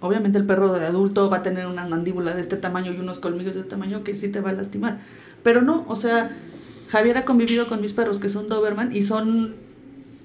[0.00, 3.18] Obviamente el perro de adulto va a tener una mandíbula de este tamaño y unos
[3.18, 5.00] colmillos de este tamaño que sí te va a lastimar.
[5.42, 6.30] Pero no, o sea,
[6.88, 9.56] Javier ha convivido con mis perros que son Doberman y son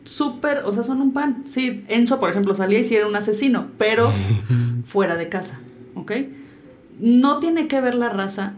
[0.03, 1.43] súper, o sea, son un pan.
[1.45, 4.11] Sí, Enzo, por ejemplo, salía y sí era un asesino, pero
[4.85, 5.59] fuera de casa,
[5.95, 6.11] ¿ok?
[6.99, 8.53] No tiene que ver la raza.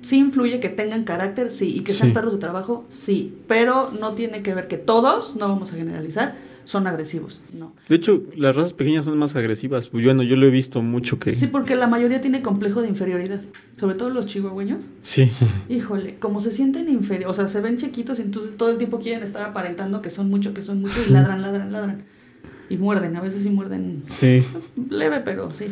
[0.00, 2.14] Sí influye que tengan carácter, sí, y que sean Sí.
[2.14, 6.36] perros de trabajo, sí, pero no tiene que ver que todos, no vamos a generalizar,
[6.68, 7.74] son agresivos, no.
[7.88, 9.88] De hecho, las razas pequeñas son más agresivas.
[9.88, 11.32] Pues bueno, yo lo he visto mucho que...
[11.32, 13.40] Sí, porque la mayoría tiene complejo de inferioridad,
[13.76, 14.90] sobre todo los chihuahueños.
[15.00, 15.32] Sí.
[15.70, 18.98] Híjole, como se sienten inferiores, o sea, se ven chiquitos y entonces todo el tiempo
[18.98, 22.04] quieren estar aparentando que son mucho, que son mucho y ladran, ladran, ladran.
[22.68, 24.44] Y muerden, a veces sí muerden Sí.
[24.90, 25.68] leve, pero sí.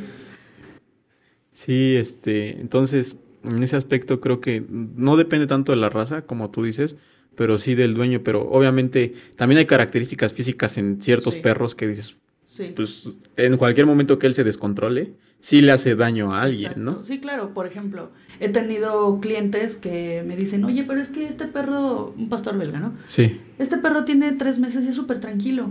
[1.52, 6.50] Sí, este, entonces, en ese aspecto creo que no depende tanto de la raza, como
[6.50, 6.96] tú dices,
[7.36, 11.40] pero sí del dueño, pero obviamente también hay características físicas en ciertos Sí.
[11.40, 12.72] perros que dices, Sí.
[12.74, 16.80] pues en cualquier momento que él se descontrole, sí le hace daño a alguien, Exacto.
[16.98, 17.04] ¿no?
[17.04, 17.52] Sí, claro.
[17.52, 22.28] Por ejemplo, he tenido clientes que me dicen, oye, pero es que este perro, un
[22.28, 22.94] pastor belga, ¿no?
[23.06, 23.40] Sí.
[23.58, 25.68] Este perro tiene tres meses y es súper tranquilo.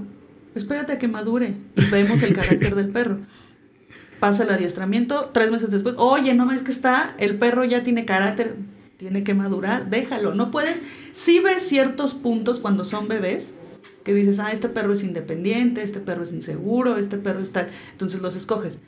[0.53, 3.19] Espérate a que madure y vemos el carácter del perro.
[4.19, 8.05] Pasa el adiestramiento, tres meses después, oye, no es que está, el perro ya tiene
[8.05, 8.55] carácter,
[8.97, 10.33] tiene que madurar, déjalo.
[10.33, 10.81] No puedes,
[11.11, 13.53] si ves ciertos puntos cuando son bebés,
[14.03, 17.69] que dices, ah, este perro es independiente, este perro es inseguro, este perro es tal,
[17.91, 18.79] entonces los escoges.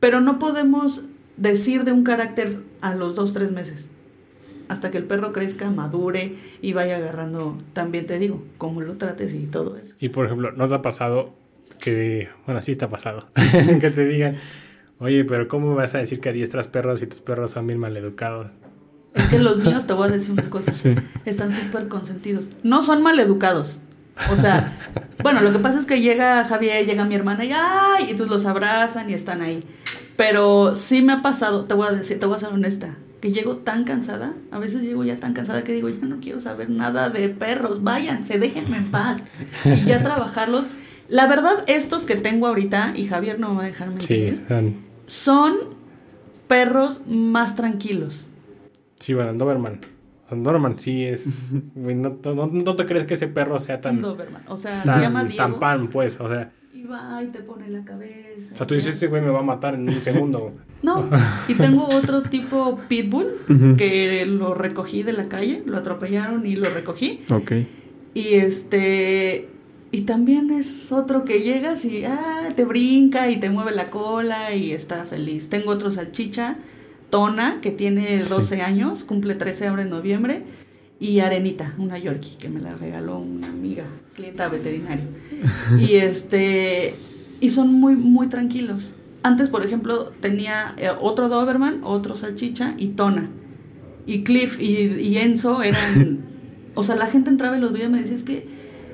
[0.00, 1.04] Pero no podemos
[1.36, 3.88] decir de un carácter a los dos, tres meses.
[4.68, 9.32] hasta que el perro crezca, madure y vaya agarrando, también te digo, cómo lo trates
[9.32, 9.94] y todo eso.
[10.00, 11.34] Y por ejemplo, ¿no te ha pasado
[11.78, 13.28] que, bueno, sí te ha pasado,
[13.80, 14.36] que te digan,
[14.98, 18.50] oye, pero ¿cómo vas a decir que adiestras perros si tus perros son bien maleducados?
[19.16, 20.70] Es que los míos, te voy a decir una cosa,
[21.24, 22.48] están súper consentidos.
[22.62, 23.80] No son maleducados.
[24.30, 24.78] O sea,
[25.22, 28.06] bueno, lo que pasa es que llega Javier, llega mi hermana y ¡ay!
[28.06, 29.60] Y entonces los abrazan y están ahí.
[30.16, 33.32] Pero sí me ha pasado, te voy a decir, te voy a ser honesta, que
[33.32, 36.70] llego tan cansada, a veces llego ya tan cansada que digo, ya no quiero saber
[36.70, 39.22] nada de perros, váyanse, déjenme en paz.
[39.64, 40.66] Y ya trabajarlos.
[41.08, 44.44] La verdad, estos que tengo ahorita, y Javier no me va a dejar mentir,
[45.06, 45.54] son
[46.48, 48.26] perros más tranquilos.
[48.98, 49.80] Sí, bueno, Doberman.
[50.30, 51.28] Doberman sí es.
[51.74, 54.00] no, no, te crees que ese perro sea tan.
[54.00, 54.42] Doberman.
[54.48, 55.36] O sea, se llama Diego.
[55.36, 56.18] Tan pan, pues.
[56.20, 56.52] O sea.
[56.72, 58.52] Y va y te pone la cabeza.
[58.52, 60.52] O sea, tú dices, ese güey me va a matar en un segundo.
[60.82, 61.08] no.
[61.48, 65.62] Y tengo otro tipo pitbull que lo recogí de la calle.
[65.64, 67.24] Lo atropellaron y lo recogí.
[67.30, 67.52] Ok.
[68.14, 69.48] Y este.
[69.92, 74.52] Y también es otro que llegas y ah, te brinca y te mueve la cola
[74.52, 75.48] y está feliz.
[75.48, 76.58] Tengo otro salchicha
[77.10, 80.42] Tona, que tiene 12 años, cumple 13 ahora en noviembre,
[80.98, 85.04] y Arenita, una Yorkie, que me la regaló una amiga, clienta veterinaria.
[85.78, 86.94] y este
[87.40, 88.90] y son muy muy tranquilos.
[89.22, 93.28] Antes, por ejemplo, tenía eh, otro Doberman, otro Salchicha y Tona.
[94.06, 96.20] Y Cliff y, y Enzo eran...
[96.76, 98.46] o sea, la gente entraba y los veía y me decía, es que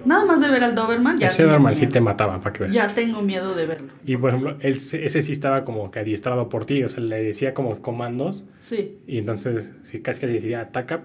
[0.04, 1.28] Nada más de ver al Doberman ya.
[1.28, 2.74] Ese Doberman sí te mataba, para que veas.
[2.74, 3.92] Ya tengo miedo de verlo.
[4.04, 7.22] Y por ejemplo, él, ese sí estaba como que adiestrado por ti, o sea, le
[7.22, 8.44] decía como comandos.
[8.60, 8.98] Sí.
[9.06, 11.02] Y entonces, si casi casi decía ataca,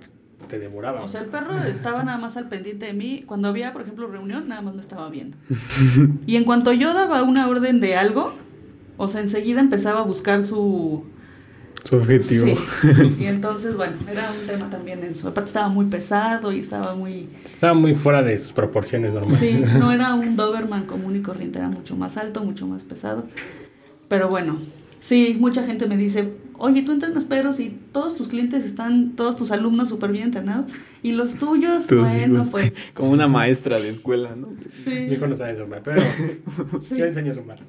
[0.49, 1.01] te devoraba.
[1.01, 3.23] O sea, el perro estaba nada más al pendiente de mí.
[3.25, 5.37] Cuando había, por ejemplo, reunión, nada más me estaba viendo.
[6.25, 8.33] y en cuanto yo daba una orden de algo,
[8.97, 11.05] o sea, enseguida empezaba a buscar su
[11.83, 12.47] su objetivo.
[13.19, 15.27] Y entonces, bueno, era un tema también en su...
[15.27, 17.27] Aparte estaba muy pesado y estaba muy...
[17.45, 19.39] Estaba muy fuera de sus proporciones normales.
[19.39, 23.25] Sí, no era un Doberman común y corriente, era mucho más alto, mucho más pesado.
[24.07, 24.57] Pero bueno,
[24.99, 29.35] sí, mucha gente me dice, oye, tú entrenas perros y todos tus clientes están, todos
[29.35, 30.71] tus alumnos súper bien entrenados.
[31.03, 32.73] Y los tuyos, bueno, pues.
[32.93, 34.49] Como una maestra de escuela, ¿no?
[34.83, 35.07] Sí.
[35.09, 36.01] Yo no sabe sumar, pero
[36.95, 37.59] yo enseño a sumar.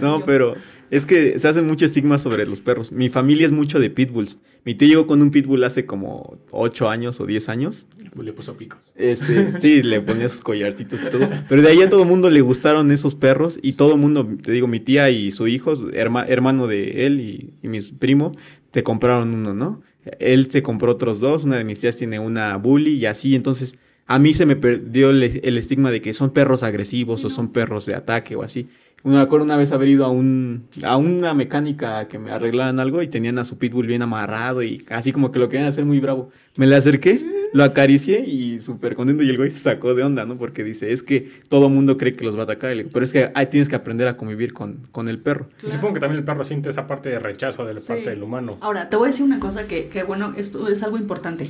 [0.00, 0.54] no, pero
[0.90, 2.92] es que se hacen mucho estigma sobre los perros.
[2.92, 4.38] Mi familia es mucho de pitbulls.
[4.64, 7.86] Mi tío llegó con un pitbull hace como 8 años o 10 años.
[8.20, 8.78] Le puso picos.
[8.96, 11.28] Este, sí, le ponía sus collarcitos y todo.
[11.48, 14.28] Pero de ahí a todo el mundo le gustaron esos perros y todo el mundo,
[14.42, 18.32] te digo, mi tía y su hijo, hermano de él y, y mi primo,
[18.70, 19.82] te compraron uno, ¿no?
[20.18, 23.76] Él se compró otros dos, una de mis tías tiene una bully y así, entonces
[24.08, 25.22] a mí se me perdió el,
[25.58, 28.68] estigma de que son perros agresivos o son perros de ataque o así.
[29.04, 33.00] Me acuerdo una vez haber ido a, un, a una mecánica que me arreglaran algo
[33.00, 36.00] y tenían a su pitbull bien amarrado y así como que lo querían hacer muy
[36.00, 36.30] bravo.
[36.56, 40.24] Me le acerqué, lo acaricié y súper contento y el güey se sacó de onda,
[40.24, 40.36] ¿no?
[40.36, 42.76] Porque dice, es que todo mundo cree que los va a atacar.
[42.92, 45.48] Pero es que ahí tienes que aprender a convivir con, con el perro.
[45.58, 48.58] Supongo que también el perro siente esa parte de rechazo de la parte del humano.
[48.60, 51.48] Ahora, te voy a decir una cosa que, que bueno, esto es algo importante.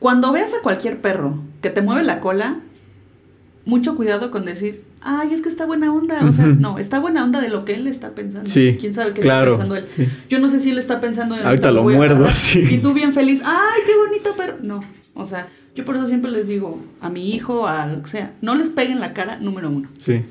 [0.00, 2.60] Cuando veas a cualquier perro que te mueve la cola,
[3.66, 6.24] mucho cuidado con decir, ay, es que está buena onda.
[6.26, 8.48] O sea, no, está buena onda de lo que él está pensando.
[8.48, 8.76] Sí.
[8.80, 9.84] ¿Quién sabe qué está pensando él?
[10.28, 12.62] Yo no sé si él está pensando en Ahorita lo, muerdo, sí.
[12.70, 14.56] Y tú bien feliz, ay, qué bonito perro.
[14.62, 14.80] No,
[15.14, 18.32] o sea, yo por eso siempre les digo a mi hijo, a lo que sea,
[18.40, 19.88] no les peguen la cara, número uno.
[19.98, 20.22] Sí.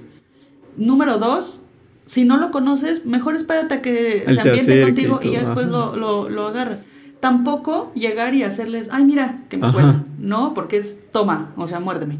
[0.77, 1.61] Número dos,
[2.05, 5.95] si no lo conoces, mejor espérate a que se ambiente contigo y, ya después lo,
[5.95, 6.83] lo, lo, agarras.
[7.19, 10.03] Tampoco llegar y hacerles, ay, mira, que me huela.
[10.19, 12.17] No, porque es, toma, o sea, muérdeme.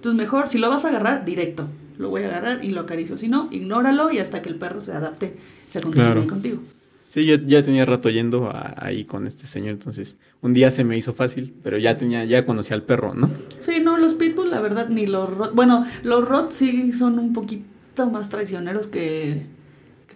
[0.00, 1.68] Entonces mejor, si lo vas a agarrar, directo.
[1.98, 3.18] Lo voy a agarrar y lo acaricio.
[3.18, 5.36] Si no, ignóralo y hasta que el perro se adapte,
[5.68, 6.62] se condicione contigo.
[7.10, 10.96] Sí, yo ya tenía rato yendo ahí con este señor, entonces un día se me
[10.96, 13.28] hizo fácil, pero ya tenía, ya conocía al perro, ¿no?
[13.58, 17.34] Sí, no, los pitbull, la verdad, ni los rot, bueno, los rot sí son un
[17.34, 19.42] poquito más traicioneros que,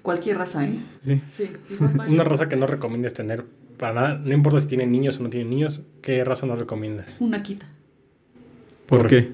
[0.01, 0.79] cualquier raza, ¿eh?
[1.03, 1.21] Sí.
[1.31, 1.51] sí
[2.09, 3.45] Una raza que no recomiendas tener
[3.77, 7.17] para nada, no importa si tienen niños o no tienen niños, ¿qué raza no recomiendas?
[7.21, 7.67] Una quita.
[8.87, 9.33] ¿Por qué?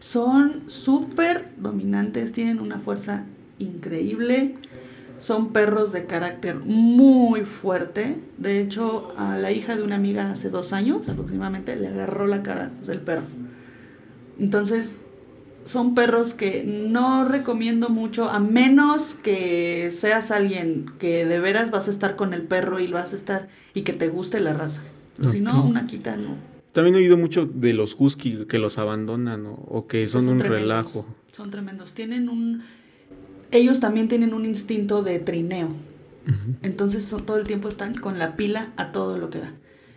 [0.00, 3.24] Son súper dominantes, tienen una fuerza
[3.58, 4.54] increíble,
[5.18, 8.16] son perros de carácter muy fuerte.
[8.36, 12.42] De hecho, a la hija de una amiga hace dos años aproximadamente le agarró la
[12.42, 13.24] cara del perro.
[14.38, 14.98] Entonces,
[15.64, 21.88] son perros que no recomiendo mucho, a menos que seas alguien que de veras vas
[21.88, 24.82] a estar con el perro y vas a estar y que te guste la raza.
[25.30, 26.57] Si no, una quita no.
[26.78, 31.04] También he oído mucho de los husky que los abandonan o, que son, un relajo.
[31.32, 31.92] Son tremendos.
[31.92, 32.62] Tienen un.
[33.50, 35.70] Ellos también tienen un instinto de trineo.
[36.62, 39.52] Entonces todo el tiempo están con la pila a todo lo que da.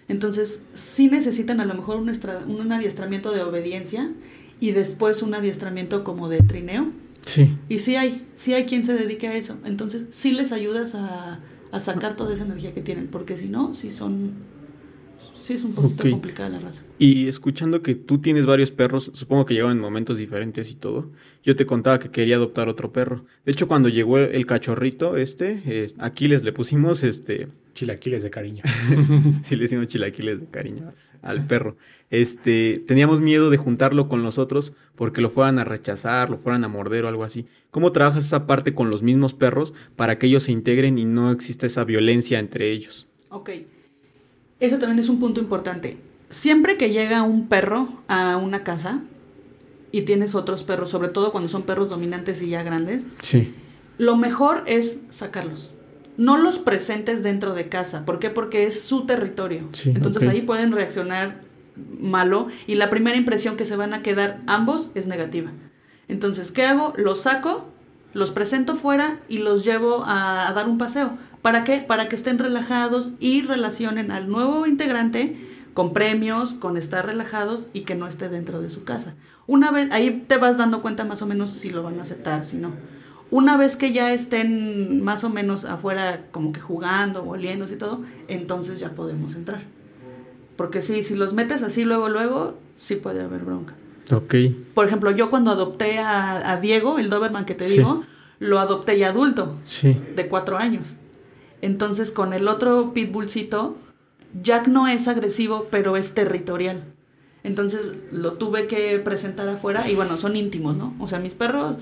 [0.08, 4.12] Entonces, sí necesitan a lo mejor un, estra- un adiestramiento de obediencia
[4.60, 6.88] y después un adiestramiento como de trineo.
[7.28, 7.56] Sí.
[7.70, 9.58] Y sí hay, sí hay quien se dedique a eso.
[9.65, 11.41] Entonces, sí les ayudas a,
[11.72, 14.32] a sacar toda esa energía que tienen, porque si no, sí son,
[15.41, 16.84] sí es un poquito complicada la raza.
[16.99, 21.12] Y escuchando que tú tienes varios perros, supongo que llegaron en momentos diferentes y todo.
[21.43, 23.25] Yo te contaba que quería adoptar otro perro.
[23.45, 28.30] De hecho, cuando llegó el, el cachorrito, este, eh, Aquiles, le pusimos este, Chilaquiles de
[28.30, 28.63] cariño.
[29.43, 31.77] sí le hicimos chilaquiles de cariño al perro.
[32.10, 36.63] Este, teníamos miedo de juntarlo con los otros porque lo fueran a rechazar, lo fueran
[36.63, 37.45] a morder o algo así.
[37.69, 41.32] ¿Cómo trabajas esa parte con los mismos perros para que ellos se integren y no
[41.32, 43.08] exista esa violencia entre ellos?
[43.30, 43.51] Ok.
[44.62, 45.97] Eso también es un punto importante.
[46.30, 49.02] Siempre que llega un perro a una casa
[49.91, 53.54] y tienes otros perros, sobre todo cuando son perros dominantes y ya grandes, Sí.
[53.97, 55.71] lo mejor es sacarlos.
[56.17, 58.06] No los presentes dentro de casa.
[58.06, 58.30] ¿Por qué?
[58.30, 59.67] Porque es su territorio.
[59.74, 61.41] Sí, Entonces ahí pueden reaccionar
[62.00, 65.52] malo y la primera impresión que se van a quedar ambos es negativa.
[66.08, 66.93] Entonces, ¿qué hago?
[66.97, 67.65] Los saco,
[68.13, 71.17] los presento fuera y los llevo a, a dar un paseo.
[71.41, 71.80] ¿Para qué?
[71.80, 75.36] Para que estén relajados y relacionen al nuevo integrante
[75.73, 79.13] con premios, con estar relajados y que no esté dentro de su casa.
[79.47, 82.43] Una vez, ahí te vas dando cuenta más o menos si lo van a aceptar,
[82.43, 82.71] si no.
[83.32, 88.01] Una vez que ya estén más o menos afuera como que jugando, oliéndose y todo,
[88.27, 89.62] entonces ya podemos entrar.
[90.58, 93.73] Porque sí, si los metes así luego, luego, sí puede haber bronca.
[94.13, 94.36] Ok.
[94.73, 97.77] Por ejemplo, yo cuando adopté a, a Diego, el Doberman que te Sí.
[97.77, 98.04] digo,
[98.39, 99.97] lo adopté ya adulto, Sí.
[100.15, 100.97] de cuatro años.
[101.62, 103.78] Entonces, con el otro pitbullcito,
[104.41, 106.84] Jack no es agresivo, pero es territorial.
[107.43, 110.95] Entonces, lo tuve que presentar afuera y bueno, son íntimos, ¿no?
[111.00, 111.78] O sea, mis perros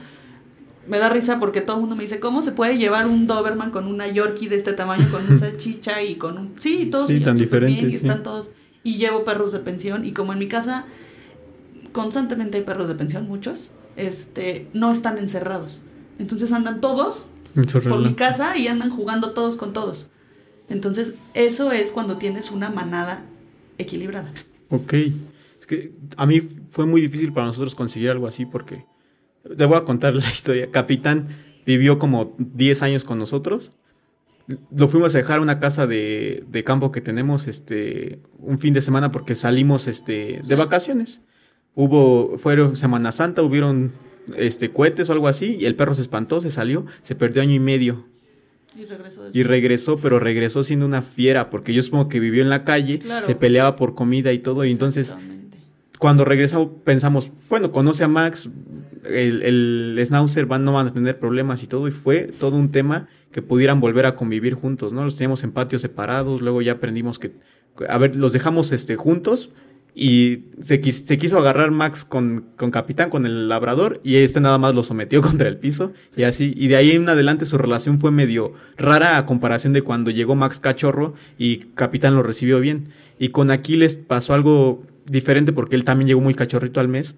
[0.87, 3.69] me da risa porque todo el mundo me dice, ¿cómo se puede llevar un Doberman
[3.69, 6.53] con una Yorkie de este tamaño, con un salchicha y con un...
[6.57, 8.23] Sí, todos Sí, tan bien diferentes, y están sí.
[8.23, 8.51] todos...
[8.83, 10.85] Y llevo perros de pensión y como en mi casa
[11.91, 15.81] constantemente hay perros de pensión, muchos, este, no están encerrados.
[16.17, 20.07] Entonces andan todos por mi casa y andan jugando todos con todos.
[20.69, 23.25] Entonces, eso es cuando tienes una manada
[23.77, 24.31] equilibrada.
[24.69, 24.93] Ok.
[25.59, 28.85] Es que a mí fue muy difícil para nosotros conseguir algo así porque
[29.57, 30.69] te voy a contar la historia.
[30.71, 31.27] Capitán
[31.65, 33.71] vivió como 10 años con nosotros.
[34.71, 38.73] Lo fuimos a dejar a una casa de, de campo que tenemos este un fin
[38.73, 41.21] de semana porque salimos este de vacaciones.
[41.75, 43.91] Hubo fueron Semana Santa, hubieron
[44.37, 47.53] este cohetes o algo así y el perro se espantó, se salió, se perdió año
[47.53, 48.05] y medio.
[49.33, 52.99] Y regresó, pero regresó siendo una fiera, porque yo supongo que vivió en la calle,
[52.99, 53.25] Claro.
[53.25, 55.15] se peleaba por comida y todo, y entonces
[55.97, 58.49] cuando regresó pensamos, bueno, conoce a Max,
[59.05, 62.71] el, el Schnauzer van, no van a tener problemas y todo, y fue todo un
[62.71, 65.03] tema que pudieran volver a convivir juntos, ¿no?
[65.03, 67.33] Los teníamos en patios separados, luego ya aprendimos que,
[67.87, 69.49] a ver, los dejamos este, juntos,
[70.01, 74.57] y se, quis- se quiso agarrar Max con, Capitán, con el labrador, y este nada
[74.57, 77.99] más lo sometió contra el piso, y así, y de ahí en adelante su relación
[77.99, 82.87] fue medio rara a comparación de cuando llegó Max Cachorro y Capitán lo recibió bien.
[83.19, 87.15] Y con Aquiles pasó algo diferente porque él también llegó muy cachorrito al mes.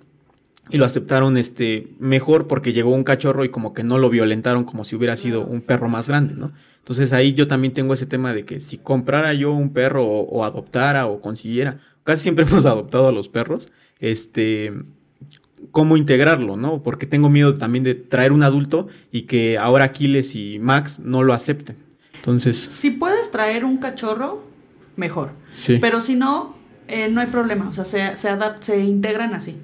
[0.70, 4.63] Y lo aceptaron este mejor porque llegó un cachorro y como que no lo violentaron
[4.63, 6.54] como si hubiera sido un perro más grande, ¿no?
[6.80, 10.44] Entonces ahí yo también tengo ese tema de que si comprara yo un perro o
[10.46, 14.74] adoptara o consiguiera, casi siempre hemos adoptado a los perros, este,
[15.72, 16.82] cómo integrarlo, ¿no?
[16.84, 21.24] Porque tengo miedo también de traer un adulto y que ahora Aquiles y Max no
[21.24, 21.78] lo acepten.
[22.16, 24.44] Entonces, Si puedes traer un cachorro,
[24.96, 25.32] mejor.
[25.54, 25.78] sí.
[25.82, 26.56] Pero si no,
[26.88, 27.68] eh, no hay problema.
[27.70, 29.58] O sea, se, se, se integran así.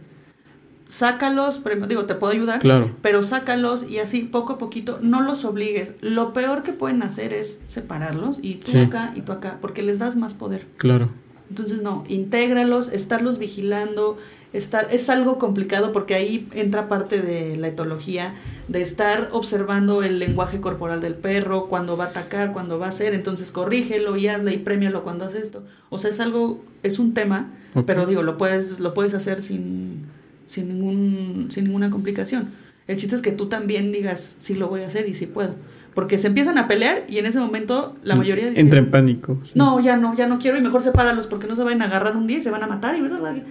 [0.88, 2.96] Sácalos, primero- digo, te puedo ayudar, Claro.
[3.02, 5.96] pero sácalos y así poco a poquito, no los obligues.
[6.00, 8.80] Lo peor que pueden hacer es separarlos y tú Sí.
[8.80, 10.66] acá y tú acá, porque les das más poder.
[10.78, 11.10] Claro.
[11.50, 14.18] Entonces, no, intégralos, estarlos vigilando,
[14.54, 18.36] estar, es algo complicado porque ahí entra parte de la etología,
[18.68, 22.90] de estar observando el lenguaje corporal del perro, cuando va a atacar, cuando va a
[22.90, 25.64] hacer, entonces corrígelo y hazle y premialo cuando hace esto.
[25.90, 27.54] O sea, es algo, es un tema,
[27.86, 30.08] pero digo, lo puedes, lo puedes hacer sin,
[30.48, 32.50] sin, ningún, sin ninguna complicación.
[32.88, 35.56] El chiste es que tú también digas, sí lo voy a hacer y sí puedo.
[35.98, 39.40] Porque se empiezan a pelear y en ese momento la mayoría dice, Entra en pánico.
[39.42, 39.54] sí.
[39.58, 42.16] no, ya no, ya no quiero y mejor sepáralos porque no se van a agarrar
[42.16, 43.26] un día y se van a matar y ¿verdad?
[43.26, 43.42] A lo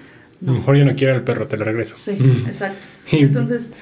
[0.43, 0.53] No.
[0.53, 1.97] mejor yo no quiero el perro, te lo regreso.
[1.99, 2.13] Sí,
[2.47, 2.87] exacto.
[3.11, 3.73] Entonces,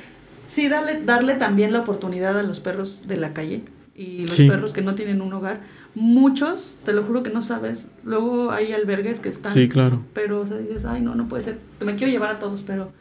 [0.47, 3.61] sí, darle, darle también la oportunidad a los perros de la calle
[3.95, 4.49] y los Sí.
[4.49, 5.61] perros que no tienen un hogar.
[5.95, 7.89] Muchos, te lo juro que no sabes.
[8.03, 9.53] Luego hay albergues que están.
[9.53, 10.01] Sí, claro.
[10.15, 11.59] Pero o sea, dices, ay, no, no puede ser.
[11.85, 12.93] Me quiero llevar a todos, pero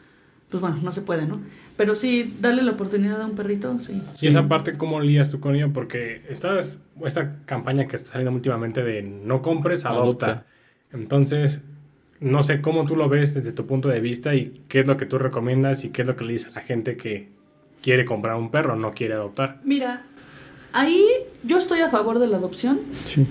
[0.50, 1.40] pues bueno, no se puede, ¿no?
[1.76, 4.00] Pero sí, darle la oportunidad a un perrito, sí.
[4.20, 5.72] Y esa parte, ¿cómo lías tú con ello?
[5.72, 6.58] Porque esta,
[7.04, 10.26] esta campaña que está saliendo últimamente de no compres, adopta.
[10.26, 10.46] Adopta.
[10.92, 11.60] Entonces,
[12.20, 14.96] no sé cómo tú lo ves desde tu punto de vista y qué es lo
[14.96, 17.28] que tú recomiendas y qué es lo que le dices a la gente que
[17.82, 19.60] quiere comprar un perro, no quiere adoptar.
[19.64, 20.04] Mira,
[20.72, 21.04] ahí
[21.42, 22.78] yo estoy a favor de la adopción.
[23.04, 23.26] Sí.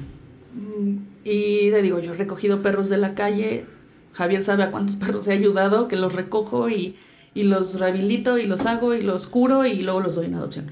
[0.54, 3.66] Mm, Y te digo, yo he recogido perros de la calle.
[4.12, 6.96] Javier sabe a cuántos perros he ayudado, que los recojo y,
[7.34, 10.72] y los rehabilito y los hago y los curo y luego los doy en adopción.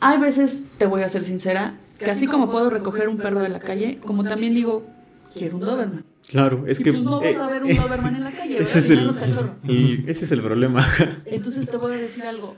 [0.00, 3.50] Hay veces, te voy a ser sincera, que así como puedo recoger un perro de
[3.50, 4.86] la calle, como también digo,
[5.34, 6.04] quiero un Doberman.
[6.28, 6.92] Claro, es y que...
[6.92, 9.16] pues no vas a ver un eh, Doberman en la calle, ese es el, los
[9.16, 9.56] cachorros.
[9.64, 10.86] y ese es el problema.
[11.26, 12.56] Entonces te voy a decir algo.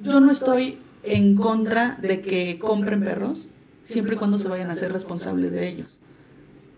[0.00, 3.48] Yo no estoy en contra de que compren perros,
[3.80, 5.98] siempre y cuando se vayan a ser responsables de ellos.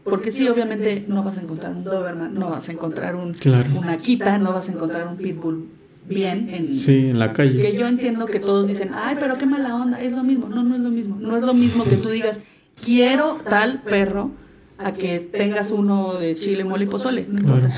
[0.09, 3.69] Porque sí, obviamente no vas a encontrar un Doberman, no vas a encontrar un, Claro.
[3.77, 5.69] una Akita, no vas a encontrar un Pitbull
[6.09, 6.73] bien en...
[6.73, 7.61] Sí, en la calle.
[7.61, 10.49] Que yo entiendo que todos dicen, ay, pero qué mala onda, es lo mismo.
[10.49, 11.17] No, no es lo mismo.
[11.21, 12.41] No es lo mismo que tú digas,
[12.85, 14.31] quiero tal perro
[14.79, 17.27] a que tengas uno de chile, mole y pozole.
[17.29, 17.71] No importa.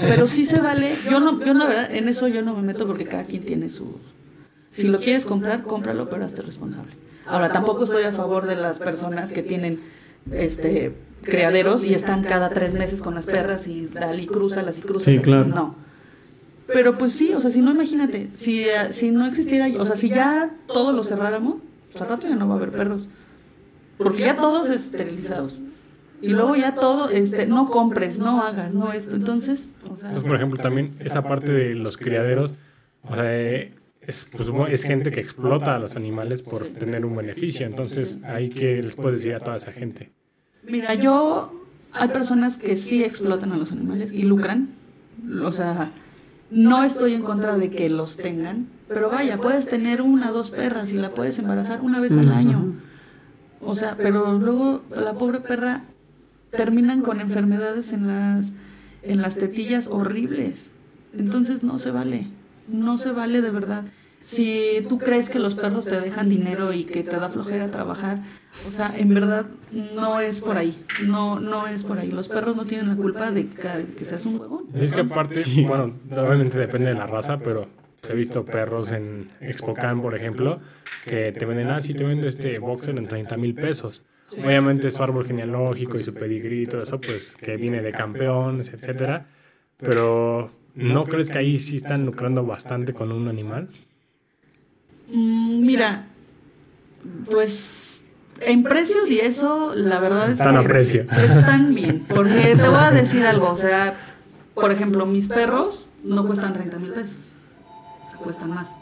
[0.00, 0.96] Pero sí se vale.
[1.08, 3.68] Yo no, yo la verdad, en eso yo no me meto porque cada quien tiene
[3.68, 3.98] su...
[4.70, 6.92] Si lo quieres comprar, cómpralo, pero hazte responsable.
[7.26, 9.80] Ahora, tampoco estoy a favor de las personas que tienen
[10.32, 14.82] este criaderos y están cada tres meses con las perras y dale y crúzalas y
[14.82, 15.04] crúzalas.
[15.04, 15.46] Sí, claro.
[15.46, 15.74] No.
[16.72, 19.96] Pero pues sí, o sea, si no, imagínate, si, eh, si no existiera, o sea,
[19.96, 21.56] si ya todo lo cerráramos,
[21.92, 23.08] pues al rato ya no va a haber perros.
[23.98, 25.62] Porque ya todos esterilizados.
[26.20, 29.16] Y luego ya todo, este, no compres, no hagas, no esto.
[29.16, 32.52] Entonces, o sea, Entonces, por ejemplo, también esa parte de los criaderos,
[33.02, 33.74] o sea, eh,
[34.06, 37.66] es, pues, es gente que explota a los animales por tener un beneficio.
[37.66, 40.12] Entonces, ahí que les puedes decir a toda esa gente.
[40.62, 41.52] mira, yo,
[41.92, 44.68] hay personas que sí explotan a los animales y lucran.
[45.42, 45.90] O sea,
[46.50, 50.92] no estoy en contra de que los tengan, pero vaya, puedes tener una, dos perras
[50.92, 52.74] y la puedes embarazar una vez al año.
[53.60, 55.84] O sea, pero luego la pobre perra
[56.50, 58.52] terminan con enfermedades en las
[59.02, 60.70] en las tetillas horribles.
[61.16, 62.26] Entonces no se vale.
[62.68, 63.84] No se vale de verdad.
[64.20, 68.22] Si tú crees que los perros te dejan dinero y que te da flojera trabajar,
[68.66, 70.84] o sea, en verdad no es por ahí.
[71.06, 72.10] No no es por ahí.
[72.10, 74.64] Los perros no tienen la culpa de que, seas un huevón.
[74.74, 77.68] Es que aparte, bueno, obviamente depende de la raza, pero
[78.08, 80.60] he visto perros en Expocan, por ejemplo,
[81.04, 84.02] que te venden, ah, sí, te vendo este boxer en 30 mil pesos.
[84.42, 88.70] Obviamente su árbol genealógico y su pedigrí y todo eso, pues que viene de campeones,
[88.70, 89.28] etcétera.
[89.76, 93.68] Pero ¿no crees que ahí sí están lucrando bastante con un animal?
[95.12, 96.06] Mm, Mira,
[97.30, 98.04] pues
[98.40, 101.02] en precios y eso, la verdad es Están a que precio.
[101.10, 102.04] están bien.
[102.08, 103.96] Porque te voy a decir algo, o sea,
[104.54, 107.16] por ejemplo, mis perros no cuestan 30 mil pesos,
[108.22, 108.72] cuestan más.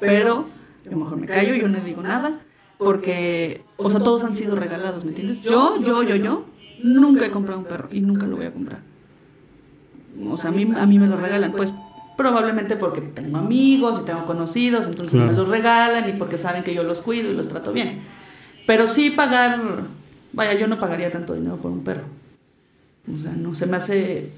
[0.00, 0.46] Pero
[0.86, 2.40] a lo mejor me callo, yo no digo nada,
[2.78, 5.40] porque, o sea, todos han sido regalados, ¿me entiendes?
[5.42, 6.46] Yo, yo, yo, yo,
[6.82, 8.89] nunca he comprado un perro y nunca lo voy a comprar.
[10.28, 11.72] O sea, a mí, a mí me lo regalan, pues
[12.16, 15.32] probablemente porque tengo amigos y tengo conocidos, entonces Claro.
[15.32, 18.00] me los regalan y porque saben que yo los cuido y los trato bien.
[18.66, 19.58] Pero sí pagar,
[20.32, 22.02] vaya, yo no pagaría tanto dinero por un perro.
[23.12, 24.30] O sea, no se me hace,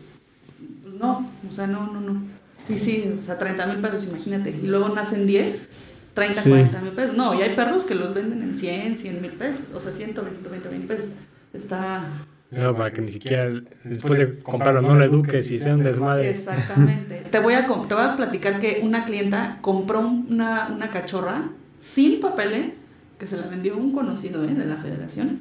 [0.85, 2.23] pues, no, o sea, no, no, no.
[2.69, 4.51] Y sí, o sea, 30 mil pesos, imagínate.
[4.63, 5.69] Y luego nacen 10,
[6.15, 6.49] 30, Sí.
[6.51, 7.17] 40 mil pesos.
[7.17, 10.39] No, y hay perros que los venden en 100, 100 mil pesos, o sea, 120,
[10.49, 11.07] 120 mil pesos.
[11.53, 12.05] Está...
[12.53, 13.51] No, para que ni siquiera
[13.83, 16.29] después de comprarlo no lo eduques y sea un desmadre.
[16.29, 17.23] Exactamente.
[17.31, 21.45] te, voy a, te voy a platicar que una clienta compró una, una cachorra
[21.81, 22.83] sin papeles,
[23.19, 24.55] que se la vendió un conocido ¿eh?
[24.55, 25.41] de la federación,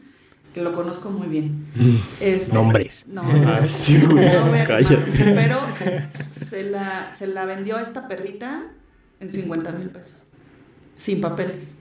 [0.54, 1.68] que lo conozco muy bien.
[2.22, 3.06] Este, Nombres.
[3.08, 5.12] No, Ah, sí, güey, no a cállate.
[5.36, 5.60] Pero
[6.32, 8.64] se la, se la vendió a esta perrita
[9.20, 10.24] en 50 mil pesos,
[10.96, 11.81] sin papeles.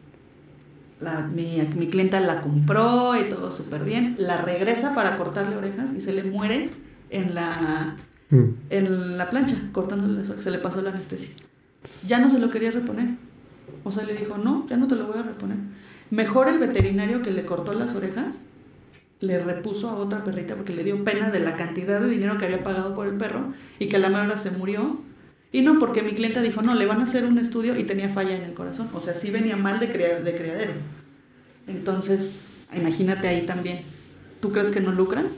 [1.01, 4.17] La, mi, mi clienta la compró y todo súper bien.
[4.19, 6.71] La regresa para cortarle orejas y se le muere
[7.11, 7.97] en la,
[8.31, 8.45] Mm.
[8.71, 10.45] en la plancha, cortándole las orejas.
[10.45, 11.35] Se le pasó la anestesia.
[12.07, 13.09] Ya no se lo quería reponer.
[13.83, 15.57] O sea, le dijo, no, ya no te lo voy a reponer.
[16.11, 18.37] Mejor el veterinario que le cortó las orejas
[19.21, 22.45] le repuso a otra perrita porque le dio pena de la cantidad de dinero que
[22.47, 24.99] había pagado por el perro y que a la mera se murió.
[25.53, 28.09] Y no, porque mi clienta dijo, no, le van a hacer un estudio y tenía
[28.09, 28.89] falla en el corazón.
[28.95, 30.73] O sea, sí venía mal de, crea- de criadero.
[31.67, 33.81] Entonces, imagínate ahí también.
[34.41, 35.29] ¿Tú crees que no lucran?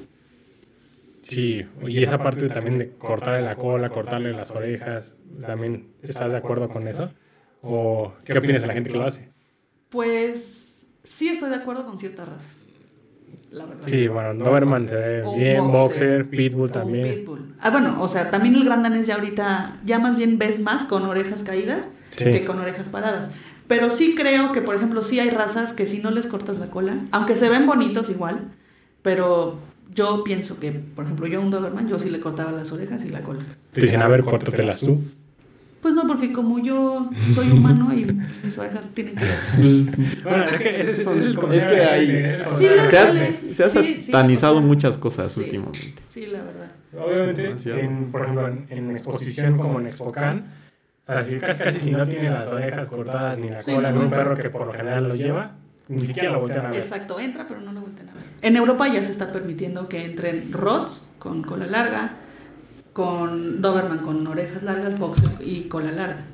[1.22, 6.38] Sí, y esa parte también de cortarle la cola, cortarle las orejas, ¿también estás de
[6.38, 7.12] acuerdo con eso?
[7.60, 9.32] ¿O qué opinas de la gente que lo hace?
[9.88, 12.61] Pues sí estoy de acuerdo con ciertas razas.
[13.52, 13.82] La verdad.
[13.86, 17.20] Sí, bueno, Doberman se ve bien, boxer, boxer, pitbull también.
[17.20, 17.54] pitbull.
[17.60, 20.84] Ah, bueno, o sea, también el gran danés ya ahorita, ya más bien ves más
[20.84, 21.86] con orejas caídas
[22.16, 22.24] Sí.
[22.30, 23.30] que con orejas paradas.
[23.68, 26.66] Pero sí creo que, por ejemplo, sí hay razas que si no les cortas la
[26.70, 28.48] cola, aunque se ven bonitos igual,
[29.02, 29.58] pero
[29.94, 33.04] yo pienso que, por ejemplo, yo a un Doberman, yo sí le cortaba las orejas
[33.04, 33.44] y la cola.
[33.72, 35.00] Te dicen, a ver, córtatelas tú.
[35.82, 38.06] Pues no, porque como yo soy humano y
[38.44, 40.22] mis orejas tienen que ser.
[40.22, 43.64] Bueno, es que ese es el Es comentario que hay- Sí, Se ha, cuales- se
[43.64, 45.40] ha sí, sí, satanizado sea, muchas cosas sí.
[45.40, 45.94] últimamente.
[46.06, 46.70] Sí, la verdad.
[47.04, 50.44] Obviamente, en, por ejemplo, en, en exposición como en Expocan,
[51.04, 54.10] casi, casi si no tiene las orejas cortadas ni la Sí, cola, no ni un
[54.10, 55.56] perro que por lo general lo lleva,
[55.88, 56.78] ni siquiera lo voltean a ver.
[56.78, 58.22] Exacto, entra, pero no lo vuelten a ver.
[58.40, 62.16] En Europa ya se está permitiendo que entren rots con cola larga,
[62.92, 66.24] con Doberman con orejas largas, boxer y cola larga.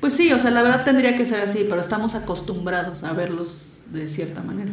[0.00, 3.68] Pues sí, o sea, la verdad tendría que ser así, pero estamos acostumbrados a verlos
[3.92, 4.72] de cierta manera.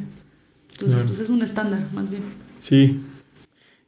[0.71, 1.05] Entonces, Claro.
[1.07, 2.23] pues es un estándar, más bien.
[2.61, 2.99] Sí.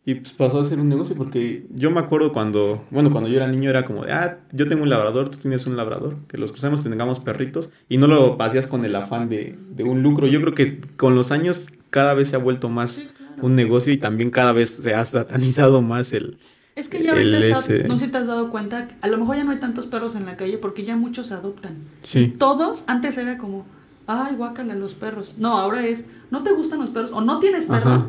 [0.08, 3.38] Y pues pasó a ser un negocio porque yo me acuerdo cuando, bueno, cuando yo
[3.38, 6.38] era niño era como de, ah, yo tengo un labrador, tú tienes un labrador, que
[6.38, 10.28] los cruzamos tengamos perritos y no lo hacías con el afán de, de un lucro.
[10.28, 13.34] Yo creo que con los años cada vez se ha vuelto más Sí, claro.
[13.42, 16.38] un negocio y también cada vez se ha satanizado más el...
[16.76, 19.08] Es que ya ahorita el está, ese- no sé si te has dado cuenta, a
[19.08, 21.76] lo mejor ya no hay tantos perros en la calle porque ya muchos se adoptan.
[22.02, 22.36] Sí.
[22.38, 23.66] Todos, antes era como,
[24.08, 25.36] ay, guácala los perros.
[25.38, 27.12] No, ahora es, ¿no te gustan los perros?
[27.14, 27.90] ¿O no tienes perro?
[27.92, 28.08] Ajá.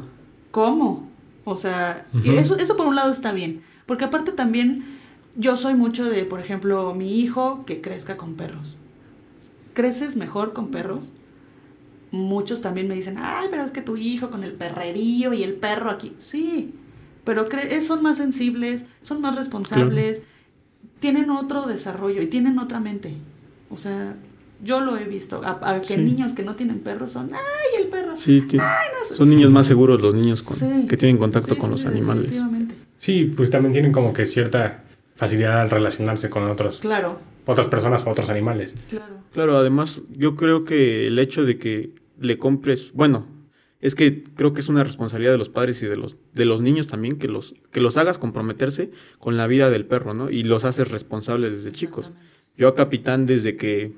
[0.51, 1.09] ¿Cómo?
[1.45, 3.62] O sea, eso, eso por un lado está bien.
[3.87, 4.85] Porque aparte también,
[5.37, 8.77] yo soy mucho de, por ejemplo, mi hijo que crezca con perros.
[9.75, 11.12] ¿Creces mejor con perros?
[12.11, 15.55] Muchos también me dicen, ay, pero es que tu hijo con el perrerío y el
[15.55, 16.14] perro aquí.
[16.19, 16.75] Sí,
[17.27, 20.22] pero cre- eh, son más sensibles, son más responsables,
[21.01, 23.12] tienen otro desarrollo y tienen otra mente.
[23.68, 24.14] O sea,
[24.64, 25.43] yo lo he visto.
[25.45, 26.01] A, a que Sí.
[26.01, 28.16] niños que no tienen perros son, ay, el perro.
[28.16, 29.16] Sí, Ay, no sé".
[29.16, 30.87] son niños más seguros los niños con, Sí.
[30.89, 32.43] que tienen contacto Sí, con sí, los sí, animales.
[32.97, 34.85] Sí, pues también tienen como que cierta
[35.16, 38.72] facilidad al relacionarse con otros, Claro, otras personas o otros animales.
[38.89, 39.16] claro.
[39.33, 43.27] Claro, además yo creo que el hecho de que le compres, bueno,
[43.81, 46.62] es que creo que es una responsabilidad de los padres y de los de los
[46.62, 50.31] niños también que los que los hagas comprometerse con la vida del perro, ¿no?
[50.31, 52.12] Y los haces responsables desde chicos.
[52.57, 53.93] Yo a Capitán desde que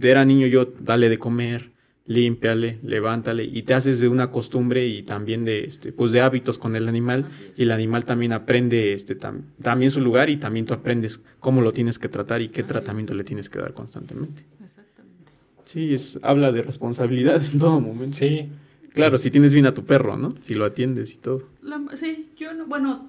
[0.00, 1.70] era niño yo dale de comer,
[2.06, 6.56] límpiale, levántale y te haces de una costumbre y también de este pues de hábitos
[6.58, 7.26] con el animal
[7.58, 11.60] y el animal también aprende este tam- también su lugar y también tú aprendes cómo
[11.60, 12.68] lo tienes que tratar y qué Así es.
[12.68, 14.44] tratamiento le tienes que dar constantemente.
[14.64, 15.32] Exactamente.
[15.66, 18.16] Sí, es, habla de responsabilidad en todo momento.
[18.16, 18.48] Sí,
[18.92, 20.34] Claro, si tienes bien a tu perro, ¿no?
[20.42, 21.48] Si lo atiendes y todo.
[21.94, 23.08] Sí, yo no, bueno,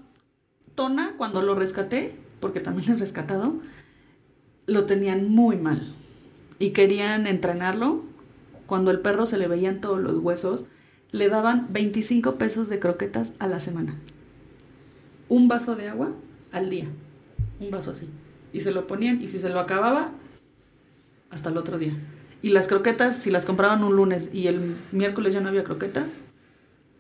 [0.76, 3.56] Tona, cuando lo rescaté, porque también lo he rescatado,
[4.68, 5.96] lo tenían muy mal.
[6.60, 8.04] Y querían entrenarlo.
[8.68, 10.66] Cuando el perro se le veían todos los huesos,
[11.12, 13.96] le daban 25 pesos de croquetas a la semana.
[15.28, 16.12] Un vaso de agua
[16.52, 16.88] al día.
[17.60, 18.08] Un vaso así.
[18.54, 20.12] Y se lo ponían, y si se lo acababa,
[21.30, 21.94] hasta el otro día.
[22.42, 26.20] Y las croquetas, si las compraban un lunes y el miércoles ya no había croquetas,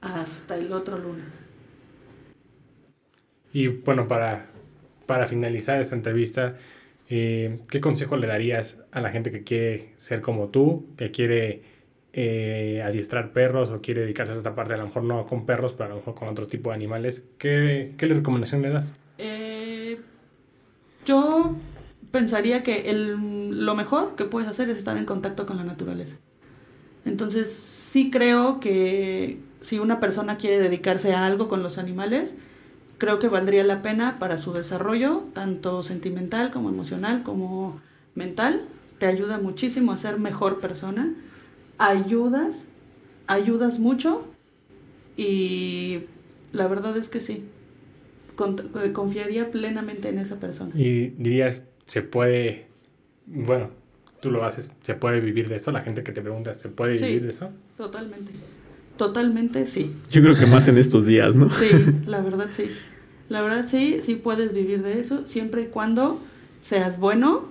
[0.02, 1.26] hasta el otro lunes.
[3.54, 4.48] y bueno, para,
[5.06, 6.56] para finalizar esta entrevista,
[7.10, 11.62] eh, ¿qué consejo le darías a la gente que quiere ser como tú, que quiere
[12.14, 15.74] eh, adiestrar perros o quiere dedicarse a esta parte, a lo mejor no con perros,
[15.74, 17.26] pero a lo mejor con otro tipo de animales?
[17.38, 18.94] ¿Qué, qué recomendación le das?
[19.18, 20.00] Eh,
[21.06, 21.56] yo
[22.12, 26.18] pensaría que el, lo mejor que puedes hacer es estar en contacto con la naturaleza.
[27.05, 32.36] Entonces, sí creo que si una persona quiere dedicarse a algo con los animales,
[32.97, 37.82] creo que valdría la pena para su desarrollo, tanto sentimental como emocional, como
[38.14, 38.62] mental.
[38.99, 41.14] Te ayuda muchísimo a ser mejor persona.
[41.80, 42.66] Ayudas,
[43.26, 44.28] ayudas mucho
[45.18, 46.01] y
[46.51, 47.45] la verdad es que sí.
[48.84, 50.72] Eh, confiaría plenamente en esa persona.
[50.76, 51.62] Y dirías,
[51.92, 52.68] se puede,
[53.26, 53.70] bueno,
[54.22, 55.74] tú lo haces, ¿se puede vivir de esto?
[55.74, 57.04] La gente que te pregunta, ¿se puede Sí.
[57.06, 57.50] vivir de eso?
[57.76, 58.32] Totalmente.
[58.96, 59.94] Totalmente sí.
[60.10, 61.50] Yo creo que más en estos días, ¿no?
[61.50, 61.68] Sí,
[62.06, 62.72] la verdad sí.
[63.28, 66.18] La verdad sí, sí puedes vivir de eso, siempre y cuando
[66.62, 67.50] seas bueno,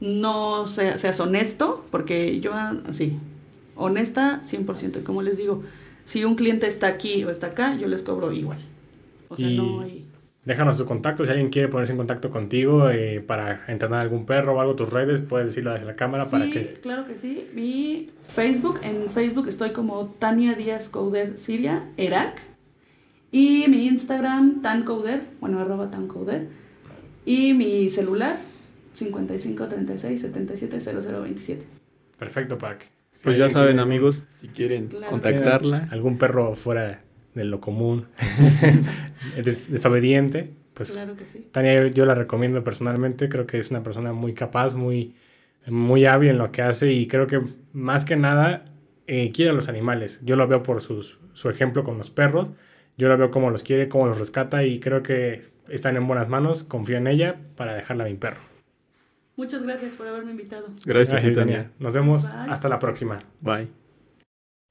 [0.00, 2.54] no sea- seas honesto, porque yo
[2.88, 3.16] así,
[3.76, 4.98] honesta 100%.
[4.98, 5.62] Y como les digo,
[6.04, 8.58] si un cliente está aquí o está acá, yo les cobro igual.
[9.28, 10.04] O sea, Y- no hay...
[10.46, 14.54] Déjanos tu contacto, si alguien quiere ponerse en contacto contigo eh, para entrenar algún perro
[14.54, 16.74] o algo, tus redes, puedes decirlo desde la cámara para Sí, que...
[16.80, 17.48] claro que sí.
[17.52, 22.38] Mi Facebook, en Facebook estoy como Tania Díaz Couder Siria, Irak.
[23.32, 26.46] Y mi Instagram, Tancouder, bueno, arroba Tancouder.
[27.24, 28.36] Y mi celular,
[28.94, 31.66] 55 36 77 0027.
[32.20, 32.78] Perfecto, para
[33.12, 35.10] si Pues ya saben, amigos, si quieren Claro.
[35.10, 35.88] contactarla.
[35.90, 37.02] Algún perro fuera
[37.36, 38.06] de lo común,
[39.44, 41.46] des- desobediente, pues Claro que sí.
[41.52, 45.14] Tania yo, yo la recomiendo personalmente, creo que es una persona muy capaz, muy,
[45.66, 47.40] muy hábil en lo que hace y creo que
[47.72, 48.64] más que nada
[49.06, 50.20] eh, quiere a los animales.
[50.24, 52.48] Yo lo veo por sus, su ejemplo con los perros
[52.98, 56.28] Yo la veo como los quiere, como los rescata y creo que están en buenas
[56.28, 56.64] manos.
[56.64, 58.40] Confío en ella para dejarla a mi perro.
[59.36, 60.68] Muchas gracias por haberme invitado.
[60.86, 61.56] Gracias, Gracias, Tania.
[61.56, 61.70] Tania.
[61.78, 62.24] Nos vemos.
[62.24, 62.50] Bye.
[62.52, 63.18] Hasta la próxima.
[63.40, 63.85] Bye.